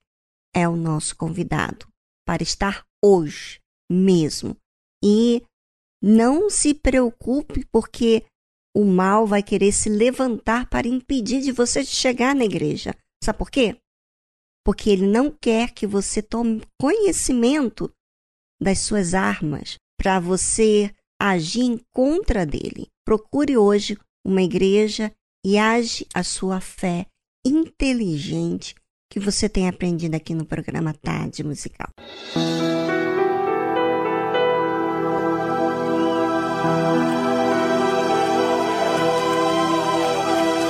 é 0.54 0.68
o 0.68 0.76
nosso 0.76 1.16
convidado 1.16 1.86
para 2.26 2.42
estar 2.42 2.84
hoje 3.02 3.58
mesmo. 3.90 4.56
E 5.02 5.42
não 6.02 6.50
se 6.50 6.74
preocupe, 6.74 7.64
porque 7.72 8.24
o 8.76 8.84
mal 8.84 9.26
vai 9.26 9.42
querer 9.42 9.72
se 9.72 9.88
levantar 9.88 10.68
para 10.68 10.86
impedir 10.86 11.40
de 11.40 11.52
você 11.52 11.84
chegar 11.84 12.34
na 12.34 12.44
igreja. 12.44 12.94
Sabe 13.22 13.38
por 13.38 13.50
quê? 13.50 13.76
Porque 14.64 14.88
ele 14.88 15.06
não 15.06 15.30
quer 15.30 15.72
que 15.72 15.86
você 15.86 16.22
tome 16.22 16.62
conhecimento 16.80 17.92
das 18.60 18.78
suas 18.80 19.14
armas 19.14 19.76
para 19.98 20.18
você 20.18 20.90
agir 21.20 21.62
em 21.62 21.80
contra 21.92 22.46
dele. 22.46 22.88
Procure 23.04 23.56
hoje 23.56 23.98
uma 24.24 24.42
igreja 24.42 25.12
e 25.44 25.58
age 25.58 26.06
a 26.14 26.22
sua 26.22 26.60
fé 26.60 27.06
inteligente 27.44 28.74
que 29.10 29.20
você 29.20 29.48
tem 29.48 29.68
aprendido 29.68 30.14
aqui 30.14 30.34
no 30.34 30.46
programa 30.46 30.94
Tarde 30.94 31.42
Musical. 31.42 31.88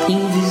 Invisível, 0.08 0.49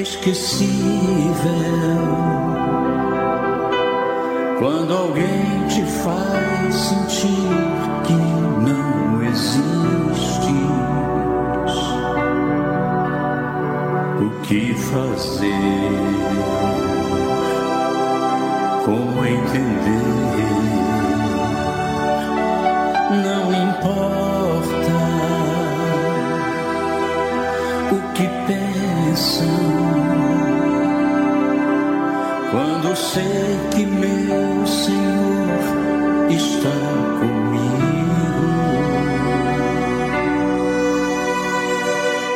esquecível. 0.00 0.76
Quando 4.58 4.94
alguém 4.94 5.66
te 5.68 5.82
faz 5.84 6.74
sentir 6.74 7.48
que 8.04 8.12
não 8.12 9.22
existes, 9.22 9.66
o 14.20 14.30
que 14.42 14.74
fazer? 14.74 15.50
Como 18.84 19.24
entender? 19.24 20.06
Não 23.24 23.52
importa 23.52 24.92
o 27.92 28.12
que 28.14 28.28
pensam 28.46 29.65
quando 32.86 32.96
sei 32.96 33.58
que 33.72 33.84
meu 33.84 34.66
Senhor 34.66 36.30
está 36.30 36.70
comigo. 37.18 37.74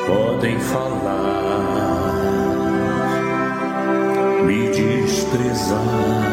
Podem 0.07 0.59
falar, 0.59 2.15
me 4.45 4.69
desprezar. 4.71 6.31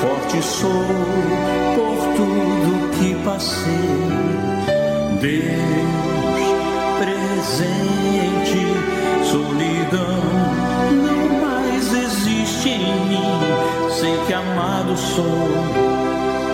Forte 0.00 0.42
sou 0.42 0.70
por 1.76 1.98
tudo 2.16 2.90
que 2.98 3.14
passei. 3.24 3.72
Deus 5.20 6.21
presente, 7.42 8.62
solidão 9.24 10.22
não 10.92 11.40
mais 11.40 11.92
existe 11.92 12.68
em 12.68 13.08
mim. 13.08 13.90
Sei 13.90 14.16
que 14.26 14.32
amado 14.32 14.96
sou, 14.96 15.48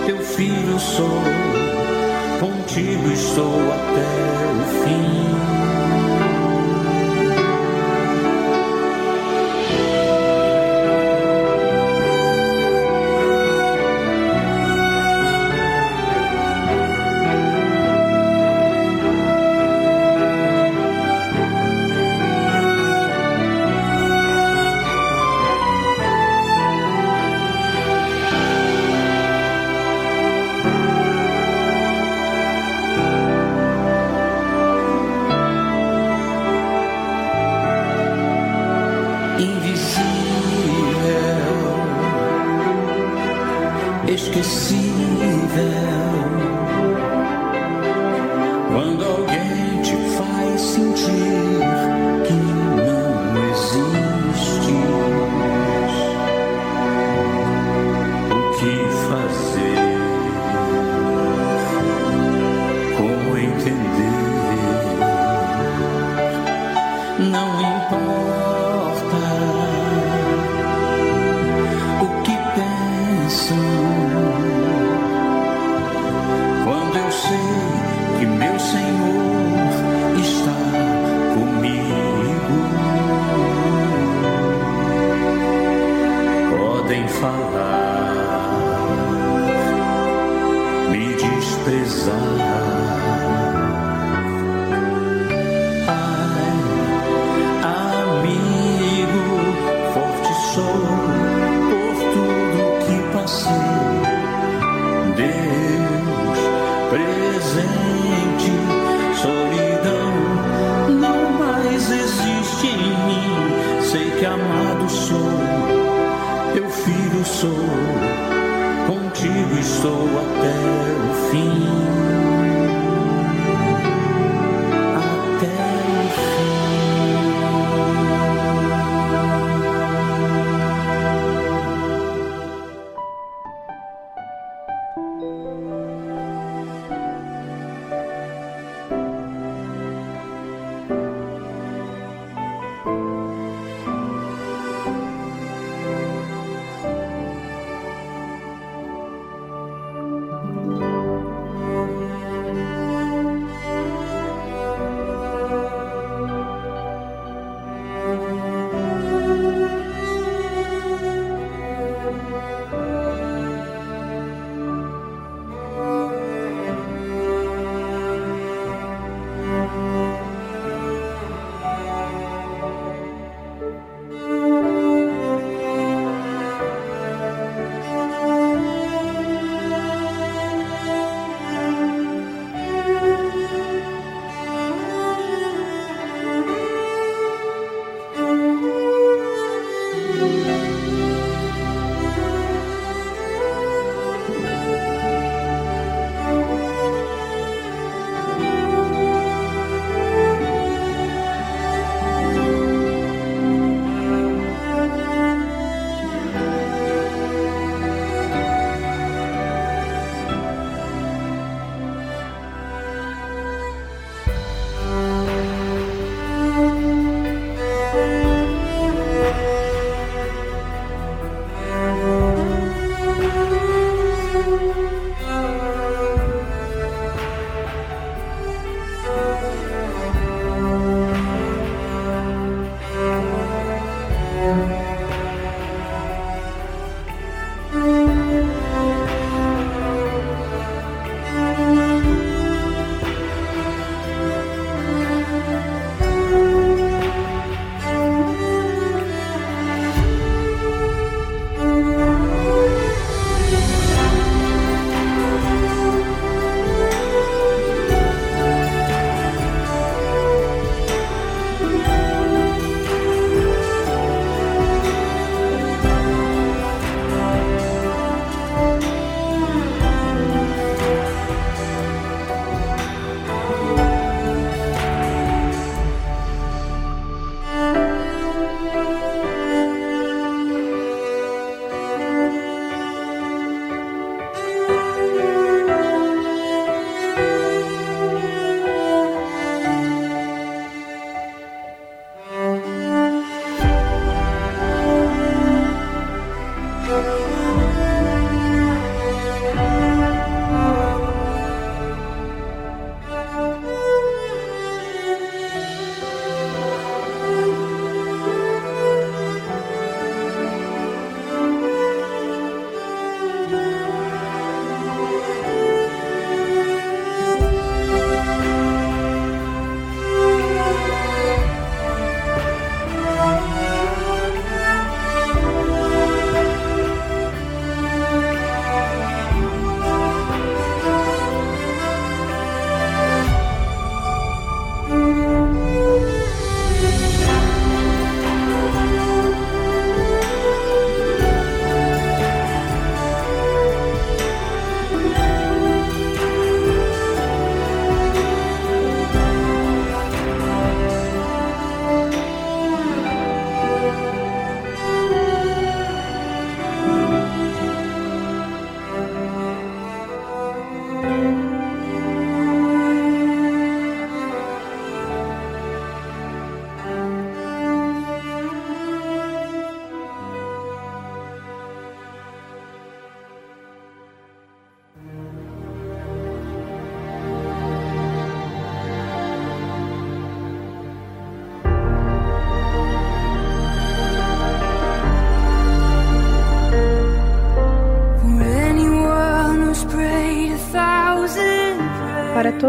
teu 0.07 0.17
filho 0.17 0.79
sou, 0.79 1.21
contigo 2.39 3.07
estou 3.11 3.71
até 3.71 4.07
o 4.51 4.83
fim. 4.83 6.08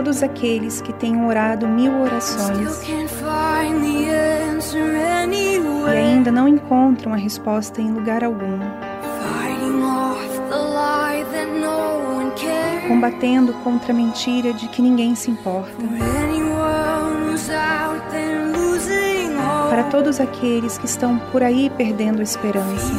Todos 0.01 0.23
aqueles 0.23 0.81
que 0.81 0.95
tenham 0.95 1.29
orado 1.29 1.69
mil 1.69 2.01
orações 2.01 2.83
e 5.87 5.91
ainda 5.91 6.33
não 6.33 6.49
encontram 6.49 7.13
a 7.13 7.17
resposta 7.17 7.83
em 7.83 7.93
lugar 7.93 8.25
algum, 8.25 8.61
combatendo 12.89 13.53
contra 13.63 13.93
a 13.93 13.95
mentira 13.95 14.55
de 14.55 14.69
que 14.69 14.81
ninguém 14.81 15.15
se 15.15 15.31
importa. 15.31 15.77
Para 19.69 19.85
todos 19.85 20.19
aqueles 20.19 20.79
que 20.79 20.87
estão 20.87 21.19
por 21.31 21.43
aí 21.43 21.69
perdendo 21.77 22.21
a 22.21 22.23
esperança, 22.23 22.91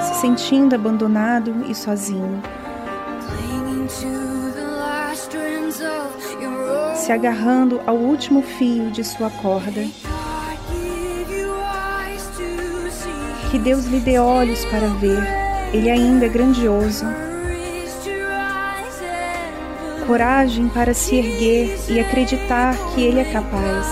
se 0.00 0.14
sentindo 0.22 0.74
abandonado 0.74 1.54
e 1.68 1.74
sozinho. 1.74 2.42
Se 7.06 7.12
agarrando 7.12 7.80
ao 7.86 7.94
último 7.94 8.42
fio 8.42 8.90
de 8.90 9.04
sua 9.04 9.30
corda. 9.30 9.86
Que 13.48 13.60
Deus 13.60 13.84
lhe 13.84 14.00
dê 14.00 14.18
olhos 14.18 14.64
para 14.64 14.88
ver, 14.88 15.22
Ele 15.72 15.88
ainda 15.88 16.26
é 16.26 16.28
grandioso. 16.28 17.06
Coragem 20.04 20.68
para 20.68 20.92
se 20.94 21.14
erguer 21.14 21.78
e 21.88 22.00
acreditar 22.00 22.74
que 22.92 23.02
Ele 23.02 23.20
é 23.20 23.24
capaz. 23.24 23.86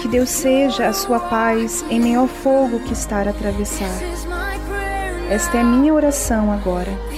Que 0.00 0.08
Deus 0.08 0.30
seja 0.30 0.88
a 0.88 0.94
sua 0.94 1.20
paz 1.20 1.84
em 1.90 2.00
meio 2.00 2.20
ao 2.20 2.26
fogo 2.26 2.80
que 2.80 2.94
está 2.94 3.18
a 3.18 3.28
atravessar. 3.28 4.00
Esta 5.28 5.58
é 5.58 5.62
minha 5.62 5.92
oração 5.92 6.50
agora. 6.50 7.09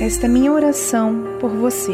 Esta 0.00 0.26
é 0.26 0.28
minha 0.28 0.52
oração 0.52 1.24
por 1.40 1.50
você. 1.50 1.92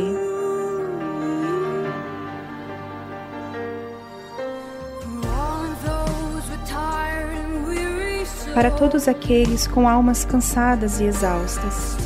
Para 8.53 8.71
todos 8.71 9.09
aqueles 9.09 9.67
com 9.67 9.89
almas 9.89 10.23
cansadas 10.23 11.01
e 11.01 11.05
exaustas, 11.05 11.97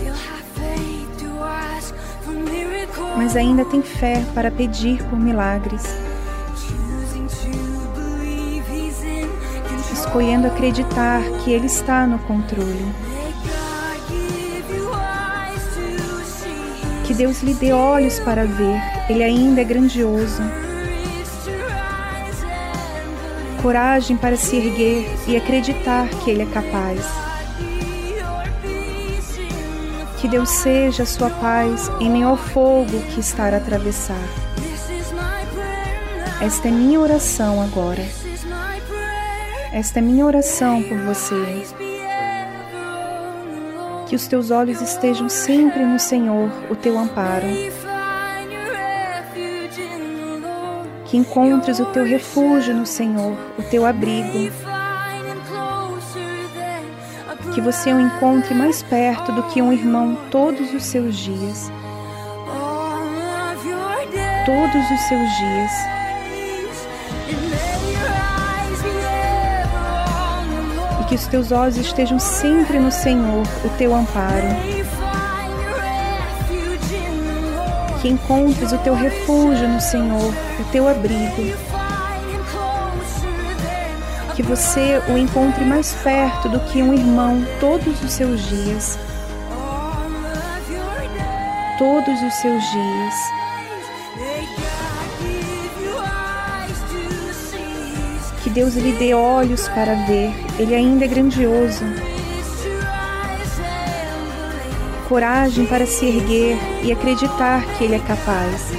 mas 3.17 3.35
ainda 3.35 3.65
tem 3.65 3.83
fé 3.83 4.25
para 4.35 4.53
pedir 4.53 5.03
por 5.07 5.19
milagres, 5.19 5.83
escolhendo 9.93 10.47
acreditar 10.47 11.21
que 11.45 11.51
Ele 11.51 11.67
está 11.67 12.07
no 12.07 12.21
controle. 12.21 13.08
Deus 17.19 17.43
lhe 17.43 17.53
dê 17.53 17.73
olhos 17.73 18.21
para 18.21 18.45
ver, 18.45 18.81
Ele 19.11 19.25
ainda 19.25 19.61
é 19.61 19.65
grandioso. 19.65 20.41
Coragem 23.61 24.17
para 24.17 24.37
se 24.37 24.55
erguer 24.55 25.05
e 25.27 25.37
acreditar 25.37 26.09
que 26.09 26.31
Ele 26.31 26.43
é 26.43 26.47
capaz. 26.47 27.05
Que 30.21 30.29
Deus 30.29 30.49
seja 30.49 31.03
a 31.03 31.07
sua 31.07 31.29
paz 31.29 31.91
em 31.99 32.09
meio 32.09 32.29
ao 32.29 32.37
fogo 32.37 33.01
que 33.13 33.19
está 33.19 33.47
a 33.49 33.57
atravessar. 33.57 34.29
Esta 36.41 36.69
é 36.69 36.71
minha 36.71 37.01
oração 37.01 37.61
agora. 37.61 38.07
Esta 39.73 39.99
é 39.99 40.03
minha 40.03 40.25
oração 40.25 40.85
por 40.85 40.99
você 40.99 41.67
que 44.09 44.17
os 44.17 44.27
teus 44.27 44.51
olhos 44.51 44.81
estejam 44.81 45.29
sempre 45.29 45.85
no 45.85 45.99
Senhor, 45.99 46.51
o 46.71 46.75
teu 46.75 46.99
amparo. 46.99 47.47
Que 51.05 51.19
encontres 51.19 51.79
o 51.79 51.87
teu 51.87 52.05
refúgio 52.05 52.75
no 52.75 52.87
Senhor, 52.87 53.37
o 53.59 53.63
teu 53.65 53.85
abrigo. 53.85 54.51
Que 57.55 57.61
você 57.61 57.93
o 57.93 58.01
encontre 58.01 58.55
mais 58.55 58.83
perto 58.83 59.31
do 59.33 59.43
que 59.45 59.61
um 59.61 59.73
irmão 59.73 60.17
todos 60.31 60.73
os 60.73 60.85
seus 60.85 61.15
dias. 61.15 61.71
Todos 64.47 64.91
os 64.91 65.01
seus 65.01 65.37
dias. 65.37 65.98
Que 71.09 71.15
os 71.15 71.27
teus 71.27 71.51
olhos 71.51 71.77
estejam 71.79 72.19
sempre 72.19 72.79
no 72.79 72.93
Senhor, 72.93 73.43
o 73.65 73.69
teu 73.79 73.95
amparo. 73.95 74.49
Que 78.01 78.09
encontres 78.09 78.73
o 78.73 78.79
teu 78.79 78.95
refúgio 78.95 79.67
no 79.69 79.81
Senhor, 79.81 80.35
o 80.61 80.65
teu 80.71 80.87
abrigo. 80.87 81.57
Que 84.37 84.43
você 84.43 85.03
o 85.09 85.17
encontre 85.17 85.65
mais 85.65 85.95
perto 85.95 86.49
do 86.49 86.61
que 86.61 86.83
um 86.83 86.93
irmão 86.93 87.45
todos 87.59 88.03
os 88.03 88.13
seus 88.13 88.47
dias. 88.47 88.99
Todos 91.79 92.23
os 92.23 92.35
seus 92.35 92.63
dias. 92.71 93.48
Que 98.49 98.55
Deus 98.55 98.77
lhe 98.77 98.93
dê 98.93 99.13
olhos 99.13 99.69
para 99.69 99.95
ver, 100.07 100.33
Ele 100.59 100.75
ainda 100.75 101.05
é 101.05 101.09
grandioso. 101.09 101.85
Coragem 105.07 105.67
para 105.67 105.85
se 105.85 106.07
erguer 106.07 106.57
e 106.83 106.91
acreditar 106.91 107.63
que 107.77 107.85
Ele 107.85 107.97
é 107.97 107.99
capaz. 107.99 108.71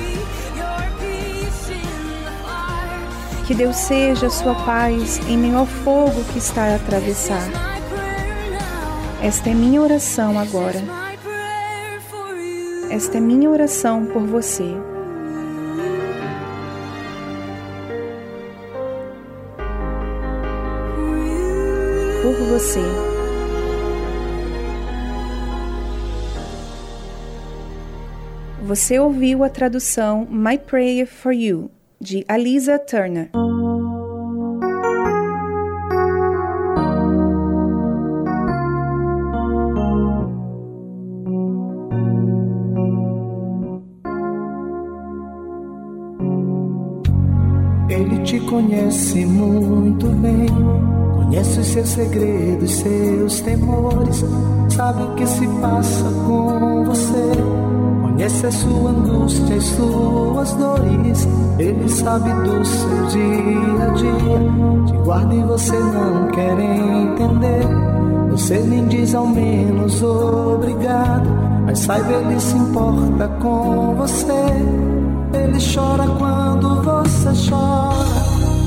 Que 3.45 3.53
Deus 3.53 3.75
seja 3.75 4.25
a 4.25 4.31
sua 4.31 4.55
paz 4.55 5.19
em 5.27 5.37
meio 5.37 5.59
ao 5.59 5.67
fogo 5.67 6.23
que 6.33 6.39
está 6.39 6.63
a 6.63 6.75
atravessar. 6.75 7.47
Esta 9.21 9.51
é 9.51 9.53
minha 9.53 9.83
oração 9.83 10.39
agora. 10.39 10.81
Esta 12.89 13.17
é 13.17 13.21
minha 13.21 13.47
oração 13.47 14.07
por 14.07 14.23
você. 14.23 14.75
Por 22.39 22.47
você. 22.47 22.79
Você 28.63 28.99
ouviu 28.99 29.43
a 29.43 29.49
tradução 29.49 30.25
My 30.29 30.57
Prayer 30.57 31.05
for 31.05 31.33
You, 31.33 31.69
de 31.99 32.23
Alisa 32.27 32.79
Turner. 32.79 33.29
Ele 47.89 48.23
te 48.23 48.39
conhece 48.41 49.25
muito 49.25 50.07
bem 50.07 50.47
Conhece 51.29 51.59
os 51.59 51.67
seus 51.67 51.89
segredos, 51.89 52.71
seus 52.71 53.41
temores, 53.41 54.25
sabe 54.69 55.03
o 55.03 55.13
que 55.13 55.27
se 55.27 55.47
passa 55.61 56.05
com 56.25 56.85
você. 56.85 57.31
Conhece 58.01 58.47
a 58.47 58.51
sua 58.51 58.89
angústia 58.89 59.55
e 59.55 59.61
suas 59.61 60.53
dores, 60.55 61.27
ele 61.59 61.87
sabe 61.87 62.33
do 62.33 62.65
seu 62.65 63.05
dia 63.09 63.83
a 63.83 63.93
dia. 63.93 64.87
Te 64.87 64.97
guarda 65.03 65.35
e 65.35 65.43
você 65.43 65.77
não 65.77 66.27
quer 66.29 66.59
entender. 66.59 67.67
Você 68.31 68.57
nem 68.61 68.87
diz 68.87 69.13
ao 69.13 69.27
menos 69.27 70.01
obrigado, 70.01 71.29
mas 71.63 71.77
saiba 71.77 72.11
ele 72.11 72.39
se 72.39 72.57
importa 72.57 73.27
com 73.39 73.93
você. 73.97 74.33
Ele 75.31 75.59
chora 75.75 76.07
quando 76.17 76.81
você 76.81 77.51
chora. 77.51 78.18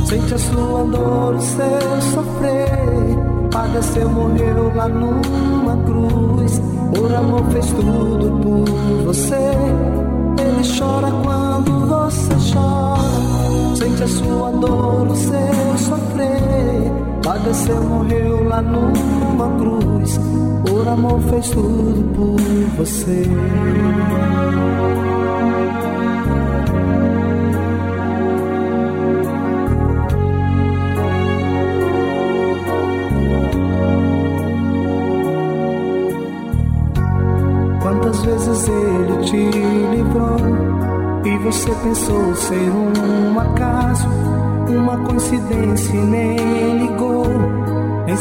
Sente 0.04 0.34
a 0.34 0.38
sua 0.38 0.84
dor, 0.84 1.34
o 1.34 1.40
seu 1.40 2.02
sofrer. 2.12 3.32
Padeceu, 3.50 4.08
morreu 4.08 4.74
lá 4.74 4.88
numa 4.88 5.76
cruz. 5.84 6.60
Por 6.94 7.14
amor 7.14 7.44
fez 7.52 7.66
tudo 7.66 8.40
por 8.42 9.04
você. 9.04 9.52
Ele 10.38 10.78
chora 10.78 11.10
quando 11.22 11.86
você 11.86 12.34
chora. 12.52 13.76
Sente 13.76 14.02
a 14.02 14.08
sua 14.08 14.50
dor, 14.52 15.08
o 15.08 15.16
seu 15.16 15.78
sofrer. 15.78 16.92
Padeceu, 17.22 17.82
morreu 17.82 18.44
lá 18.44 18.60
numa 18.60 19.48
cruz. 19.58 20.20
Por 20.66 20.88
amor 20.88 21.20
fez 21.22 21.50
tudo 21.50 22.12
por 22.14 22.40
você. 22.76 23.22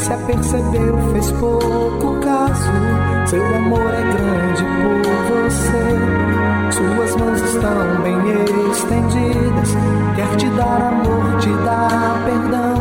Se 0.02 0.12
apercebeu, 0.12 0.98
fez 1.12 1.30
pouco 1.32 2.18
caso. 2.20 2.72
Seu 3.26 3.44
amor 3.56 3.94
é 3.94 4.02
grande 4.02 4.64
por 4.64 5.02
você, 5.30 5.84
suas 6.72 7.16
mãos 7.16 7.40
estão 7.40 8.02
bem 8.02 8.18
estendidas, 8.72 9.76
quer 10.16 10.36
te 10.36 10.48
dar 10.50 10.82
amor, 10.82 11.38
te 11.38 11.50
dar 11.64 12.20
perdão. 12.24 12.74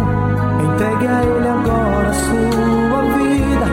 Entregue 0.65 1.07
a 1.07 1.23
ele 1.23 1.47
agora 1.47 2.09
a 2.09 2.13
sua 2.13 3.01
vida. 3.17 3.67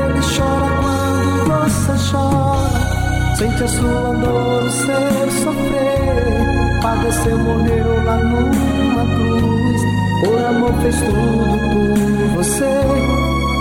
Ele 0.00 0.20
chora 0.36 0.68
quando 0.80 1.66
você 1.66 1.94
chora. 2.12 3.36
Sente 3.36 3.64
a 3.64 3.68
sua 3.68 4.14
dor, 4.14 4.62
o 4.62 4.70
seu 4.70 5.30
sofrer. 5.42 6.80
Padeceu, 6.80 7.38
morreu 7.38 8.04
lá 8.04 8.16
numa 8.18 9.04
cruz. 9.16 9.53
Por 10.24 10.44
amor 10.44 10.72
fez 10.80 10.96
tudo 10.96 11.58
por 11.72 12.36
você. 12.36 12.64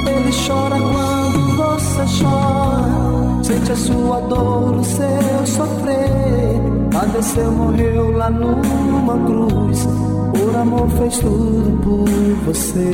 Ele 0.09 0.31
chora 0.47 0.77
quando 0.79 1.57
você 1.57 2.23
chora. 2.23 3.43
Sente 3.43 3.71
a 3.71 3.75
sua 3.75 4.21
dor, 4.21 4.75
o 4.77 4.83
seu 4.83 5.45
sofrer. 5.45 6.61
Padeceu, 6.91 7.51
morreu 7.51 8.11
lá 8.11 8.29
numa 8.29 9.17
cruz. 9.25 9.87
Por 10.33 10.55
amor 10.55 10.89
fez 10.91 11.19
tudo 11.19 11.79
por 11.83 12.45
você. 12.45 12.91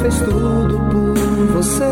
Fez 0.00 0.18
tudo 0.20 0.78
por 0.90 1.46
você. 1.54 1.84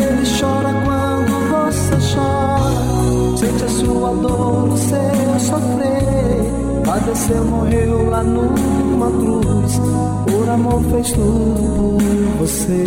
Ele 0.00 0.24
chora 0.38 0.72
quando 0.84 1.32
você 1.50 2.14
chora. 2.14 3.36
Sente 3.36 3.64
a 3.64 3.68
sua 3.68 4.14
dor, 4.16 4.68
o 4.68 4.76
seu 4.76 5.40
sofrer. 5.40 6.80
Padeceu, 6.84 7.44
morreu 7.44 8.10
lá 8.10 8.22
numa 8.22 9.10
cruz. 9.10 9.80
Por 10.26 10.48
amor 10.48 10.82
fez 10.90 11.12
tudo 11.12 11.96
por 11.98 12.46
você. 12.46 12.84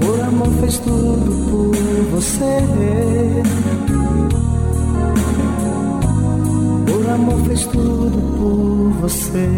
Por 0.00 0.20
amor 0.20 0.48
fez 0.60 0.78
tudo 0.78 1.30
por 1.50 2.16
você. 2.16 3.87
Amor 7.10 7.44
fez 7.46 7.66
tudo 7.66 8.18
por 8.36 9.00
você. 9.00 9.48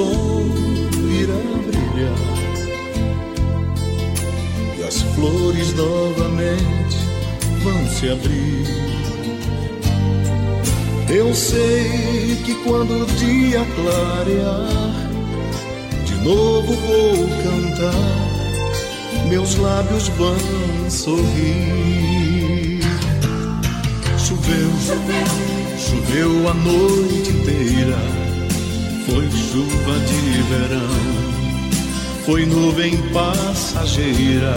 Sol 0.00 0.46
irá 1.20 1.40
brilhar 1.66 2.14
e 4.78 4.82
as 4.82 5.02
flores 5.14 5.74
novamente 5.74 6.96
vão 7.62 7.86
se 7.88 8.08
abrir. 8.08 8.80
Eu 11.10 11.34
sei 11.34 12.40
que 12.44 12.54
quando 12.64 13.02
o 13.02 13.06
dia 13.06 13.66
clarear, 13.76 15.10
de 16.06 16.14
novo 16.24 16.72
vou 16.72 17.28
cantar, 17.42 19.28
meus 19.28 19.56
lábios 19.56 20.08
vão 20.08 20.36
sorrir. 20.88 22.80
Choveu, 24.16 24.70
choveu 25.76 26.48
a 26.48 26.54
noite 26.54 27.30
inteira 27.30 28.19
foi 29.10 29.28
chuva 29.30 29.98
de 30.06 30.42
verão, 30.42 30.88
foi 32.24 32.46
nuvem 32.46 32.96
passageira. 33.12 34.54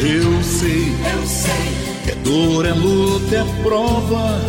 Eu 0.00 0.42
sei, 0.42 0.88
eu 1.14 1.26
sei, 1.26 2.10
é 2.10 2.14
dor, 2.24 2.66
é 2.66 2.72
luta, 2.72 3.36
é 3.36 3.62
prova. 3.62 4.40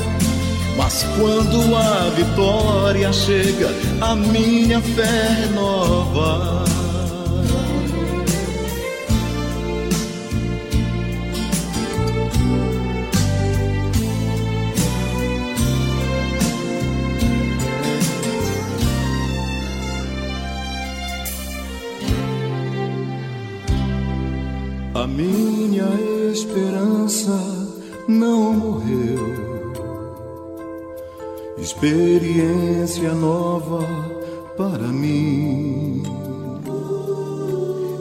Mas 0.77 1.05
quando 1.17 1.75
a 1.75 2.09
vitória 2.15 3.11
chega, 3.11 3.69
a 4.01 4.15
minha 4.15 4.81
fé 4.81 5.45
renova. 5.45 6.62
Experiência 31.83 33.11
nova 33.13 33.85
para 34.55 34.87
mim. 34.87 36.01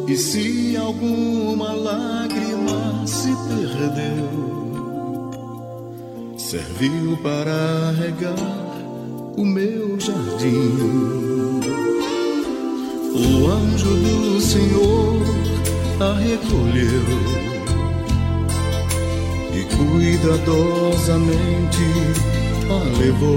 E 0.07 0.17
se 0.17 0.77
alguma 0.77 1.73
lágrima 1.73 3.05
se 3.09 3.35
perdeu, 3.49 4.29
serviu 6.39 7.17
para 7.25 7.91
regar 7.99 8.39
o 9.37 9.45
meu 9.45 9.99
jardim. 9.99 10.79
O 13.17 13.49
anjo 13.51 13.97
do 13.97 14.41
Senhor 14.41 15.21
a 15.99 16.13
recolheu 16.21 17.03
e 19.53 19.65
cuidadosamente 19.75 22.32
levou. 22.99 23.36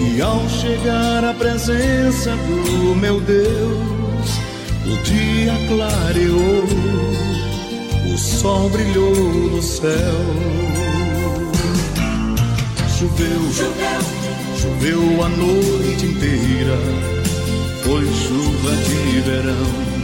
E 0.00 0.20
ao 0.20 0.48
chegar 0.48 1.24
à 1.24 1.34
presença 1.34 2.30
do 2.36 2.94
meu 2.94 3.20
Deus, 3.20 4.28
o 4.86 4.96
dia 5.02 5.52
clareou, 5.68 6.64
o 8.12 8.18
sol 8.18 8.68
brilhou 8.70 9.14
no 9.14 9.62
céu. 9.62 9.90
Choveu, 12.98 13.52
choveu, 13.52 14.00
choveu 14.56 15.24
a 15.24 15.28
noite 15.28 16.06
inteira, 16.06 16.78
foi 17.82 18.04
chuva 18.06 18.76
de 18.76 19.20
verão 19.20 19.94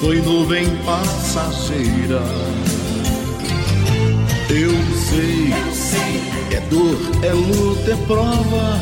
foi 0.00 0.20
nuvem 0.20 0.64
passageira. 0.84 2.22
Eu 4.50 4.70
sei, 4.96 5.52
é 6.50 6.60
dor, 6.70 6.98
é 7.22 7.32
luta, 7.32 7.92
é 7.92 7.96
prova. 8.06 8.80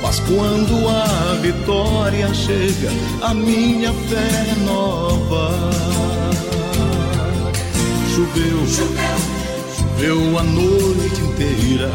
Mas 0.00 0.20
quando 0.20 0.88
a 0.88 1.34
vitória 1.42 2.32
chega, 2.32 2.88
a 3.22 3.34
minha 3.34 3.92
fé 3.92 4.52
é 4.52 4.54
nova. 4.64 5.70
Choveu, 8.14 8.66
choveu, 8.66 9.18
choveu 9.76 10.38
a 10.38 10.42
noite 10.44 11.20
inteira. 11.22 11.90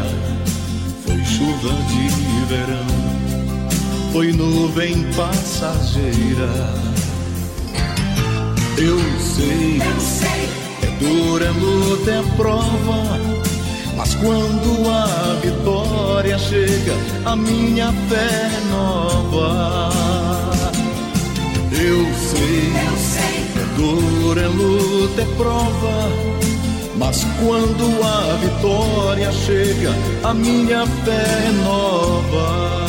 Foi 1.06 1.24
chuva 1.24 1.72
de 1.88 2.08
verão, 2.46 4.12
foi 4.12 4.32
nuvem 4.32 5.04
passageira. 5.12 6.74
Eu 8.76 8.98
sei, 9.20 9.78
eu 9.78 10.00
sei, 10.00 10.48
dura, 10.98 11.46
é 11.46 11.50
luta, 11.50 12.10
é 12.10 12.22
prova. 12.36 13.20
Mas 13.96 14.14
quando 14.16 14.90
a 14.90 15.34
vitória 15.40 16.38
chega, 16.38 16.94
a 17.24 17.36
minha 17.36 17.92
fé 18.08 18.50
é 18.56 18.60
nova. 18.70 19.90
Eu 21.70 22.04
sei, 22.14 22.72
eu 22.72 22.96
sei, 22.98 23.44
é 23.56 23.66
dor, 23.76 24.38
é 24.38 24.46
luta, 24.48 25.22
é 25.22 25.36
prova. 25.36 26.34
Mas 26.96 27.24
quando 27.40 28.02
a 28.02 28.36
vitória 28.36 29.32
chega, 29.32 29.94
a 30.22 30.32
minha 30.32 30.86
fé 30.86 31.48
é 31.48 31.52
nova. 31.64 32.83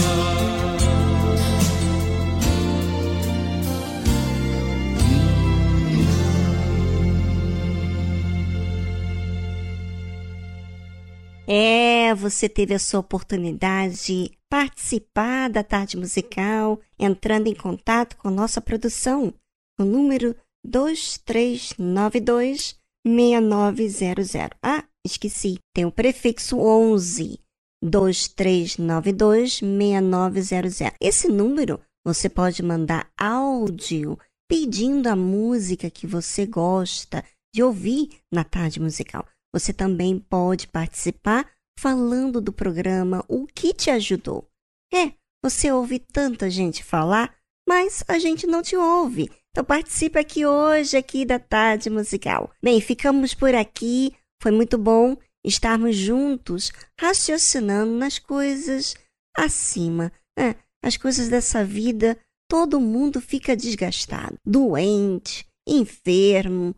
Você 12.15 12.47
teve 12.47 12.73
a 12.73 12.79
sua 12.79 13.01
oportunidade 13.01 14.05
de 14.05 14.31
participar 14.49 15.49
da 15.49 15.61
tarde 15.63 15.97
musical, 15.97 16.79
entrando 16.97 17.47
em 17.47 17.53
contato 17.53 18.15
com 18.17 18.29
nossa 18.29 18.61
produção, 18.61 19.33
no 19.77 19.85
número 19.85 20.33
2392 20.63 22.79
6900. 23.05 24.33
Ah, 24.63 24.85
esqueci, 25.05 25.59
tem 25.73 25.83
o 25.85 25.91
prefixo 25.91 26.57
11. 26.57 27.37
2392 27.83 29.59
6900. 29.59 30.79
Esse 30.99 31.27
número 31.27 31.79
você 32.03 32.29
pode 32.29 32.63
mandar 32.63 33.11
áudio 33.17 34.17
pedindo 34.49 35.07
a 35.07 35.15
música 35.15 35.89
que 35.89 36.07
você 36.07 36.45
gosta 36.45 37.23
de 37.53 37.61
ouvir 37.61 38.09
na 38.31 38.43
tarde 38.43 38.79
musical. 38.79 39.27
Você 39.53 39.73
também 39.73 40.19
pode 40.19 40.67
participar 40.67 41.49
falando 41.77 42.41
do 42.41 42.53
programa 42.53 43.23
O 43.27 43.45
que 43.47 43.73
te 43.73 43.89
ajudou. 43.89 44.47
É, 44.93 45.14
você 45.43 45.72
ouve 45.72 45.99
tanta 45.99 46.49
gente 46.49 46.84
falar, 46.84 47.35
mas 47.68 48.03
a 48.07 48.18
gente 48.18 48.47
não 48.47 48.61
te 48.61 48.76
ouve. 48.76 49.30
Então 49.52 49.64
participe 49.64 50.19
aqui 50.19 50.45
hoje 50.45 50.97
aqui 50.97 51.26
da 51.26 51.39
tarde 51.39 51.89
musical. 51.89 52.52
Bem, 52.61 52.81
ficamos 52.81 53.34
por 53.34 53.56
aqui. 53.56 54.14
Foi 54.41 54.52
muito 54.52 54.77
bom 54.77 55.15
estarmos 55.45 55.95
juntos 55.95 56.72
raciocinando 56.99 57.91
nas 57.93 58.19
coisas 58.19 58.95
acima. 59.35 60.11
É, 60.38 60.56
as 60.84 60.97
coisas 60.97 61.30
dessa 61.30 61.64
vida, 61.64 62.18
todo 62.49 62.81
mundo 62.81 63.22
fica 63.22 63.56
desgastado, 63.56 64.38
doente, 64.45 65.47
enfermo, 65.68 66.76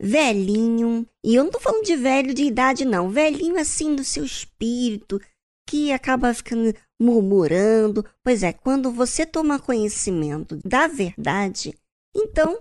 velhinho, 0.00 1.06
e 1.24 1.34
eu 1.34 1.44
não 1.44 1.50
tô 1.50 1.58
falando 1.58 1.84
de 1.84 1.96
velho 1.96 2.34
de 2.34 2.44
idade, 2.44 2.84
não, 2.84 3.10
velhinho 3.10 3.58
assim 3.58 3.94
do 3.94 4.04
seu 4.04 4.24
espírito, 4.24 5.20
que 5.68 5.92
acaba 5.92 6.32
ficando 6.32 6.74
murmurando. 7.00 8.04
Pois 8.22 8.42
é, 8.42 8.52
quando 8.52 8.90
você 8.90 9.26
toma 9.26 9.58
conhecimento 9.58 10.58
da 10.64 10.86
verdade, 10.86 11.76
então 12.14 12.60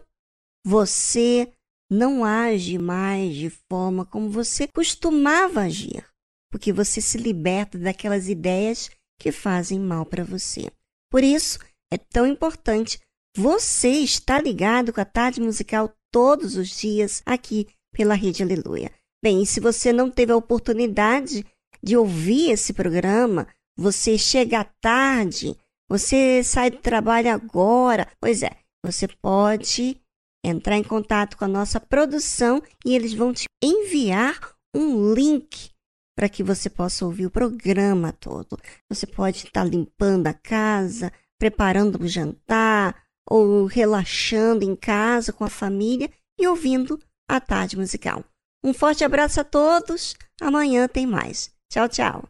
você 0.65 1.51
não 1.89 2.25
age 2.25 2.77
mais 2.77 3.35
de 3.35 3.49
forma 3.49 4.05
como 4.05 4.29
você 4.29 4.67
costumava 4.67 5.61
agir, 5.61 6.03
porque 6.51 6.73
você 6.73 6.99
se 6.99 7.17
liberta 7.17 7.77
daquelas 7.77 8.27
ideias 8.27 8.89
que 9.19 9.31
fazem 9.31 9.79
mal 9.79 10.05
para 10.05 10.23
você. 10.23 10.71
Por 11.11 11.23
isso, 11.23 11.59
é 11.93 11.97
tão 11.97 12.25
importante 12.25 12.99
você 13.37 13.89
estar 13.89 14.41
ligado 14.43 14.91
com 14.91 14.99
a 14.99 15.05
tarde 15.05 15.39
musical 15.39 15.93
todos 16.15 16.55
os 16.55 16.69
dias 16.69 17.21
aqui 17.25 17.67
pela 17.91 18.13
Rede 18.13 18.41
Aleluia. 18.41 18.89
Bem, 19.21 19.43
se 19.43 19.59
você 19.59 19.91
não 19.91 20.09
teve 20.09 20.31
a 20.31 20.37
oportunidade 20.37 21.45
de 21.83 21.97
ouvir 21.97 22.51
esse 22.51 22.71
programa, 22.71 23.45
você 23.77 24.17
chega 24.17 24.63
tarde, 24.79 25.57
você 25.89 26.41
sai 26.41 26.71
do 26.71 26.77
trabalho 26.77 27.29
agora, 27.29 28.07
pois 28.17 28.43
é, 28.43 28.51
você 28.81 29.09
pode 29.21 29.99
entrar 30.41 30.77
em 30.77 30.83
contato 30.85 31.35
com 31.35 31.43
a 31.43 31.49
nossa 31.49 31.81
produção 31.81 32.63
e 32.85 32.95
eles 32.95 33.13
vão 33.13 33.33
te 33.33 33.43
enviar 33.61 34.39
um 34.73 35.13
link 35.13 35.69
para 36.15 36.29
que 36.29 36.41
você 36.41 36.69
possa 36.69 37.03
ouvir 37.03 37.25
o 37.25 37.31
programa 37.31 38.13
todo. 38.13 38.57
Você 38.89 39.05
pode 39.05 39.47
estar 39.47 39.65
limpando 39.65 40.27
a 40.27 40.33
casa, 40.33 41.11
preparando 41.37 42.01
o 42.01 42.07
jantar, 42.07 43.04
ou 43.29 43.65
relaxando 43.65 44.63
em 44.63 44.75
casa 44.75 45.33
com 45.33 45.43
a 45.43 45.49
família 45.49 46.09
e 46.39 46.47
ouvindo 46.47 46.99
a 47.27 47.39
tarde 47.39 47.77
musical. 47.77 48.23
Um 48.63 48.73
forte 48.73 49.03
abraço 49.03 49.39
a 49.39 49.43
todos. 49.43 50.15
Amanhã 50.41 50.87
tem 50.87 51.05
mais. 51.05 51.51
Tchau, 51.69 51.87
tchau. 51.87 52.23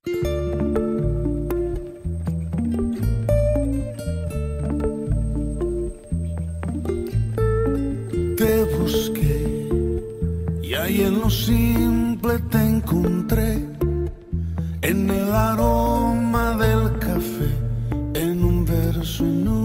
Te 8.37 8.65
busqué 8.77 9.69
y 10.61 10.73
ahí 10.73 11.01
en 11.01 11.19
lo 11.21 11.29
simple 11.29 12.37
te 12.49 12.57
encontré, 12.57 13.65
en 14.81 15.09
el 15.09 15.31
aroma 15.31 16.57
del 16.57 16.99
café, 16.99 17.49
en 18.13 18.43
un 18.43 18.65
verso, 18.65 19.23
en 19.23 19.47
una 19.47 19.64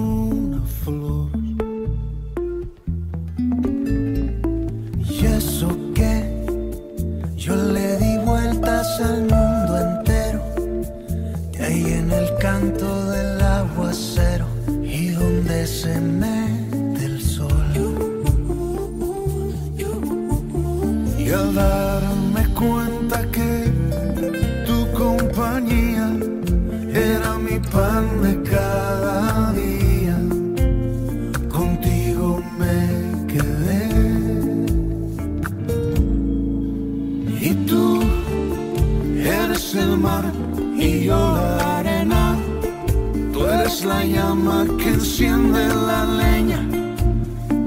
la 43.85 44.05
llama 44.05 44.67
que 44.79 44.89
enciende 44.91 45.67
la 45.69 46.05
leña, 46.05 46.61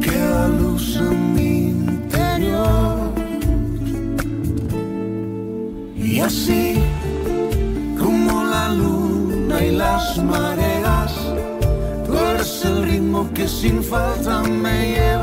que 0.02 0.18
da 0.18 0.48
luz 0.48 0.98
en 0.98 1.34
mi 1.34 1.70
interior. 1.70 3.14
Y 5.96 6.20
así 6.20 6.80
como 7.98 8.44
la 8.44 8.74
luna 8.74 9.64
y 9.64 9.72
las 9.72 10.18
mareas, 10.24 11.14
tú 12.06 12.18
eres 12.18 12.66
el 12.66 12.84
ritmo 12.84 13.30
que 13.34 13.48
sin 13.48 13.84
falta 13.84 14.44
me 14.44 14.92
lleva 14.94 15.23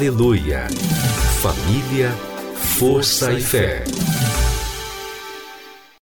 Aleluia. 0.00 0.66
Família, 1.42 2.10
força 2.78 3.34
e 3.34 3.42
fé. 3.42 3.84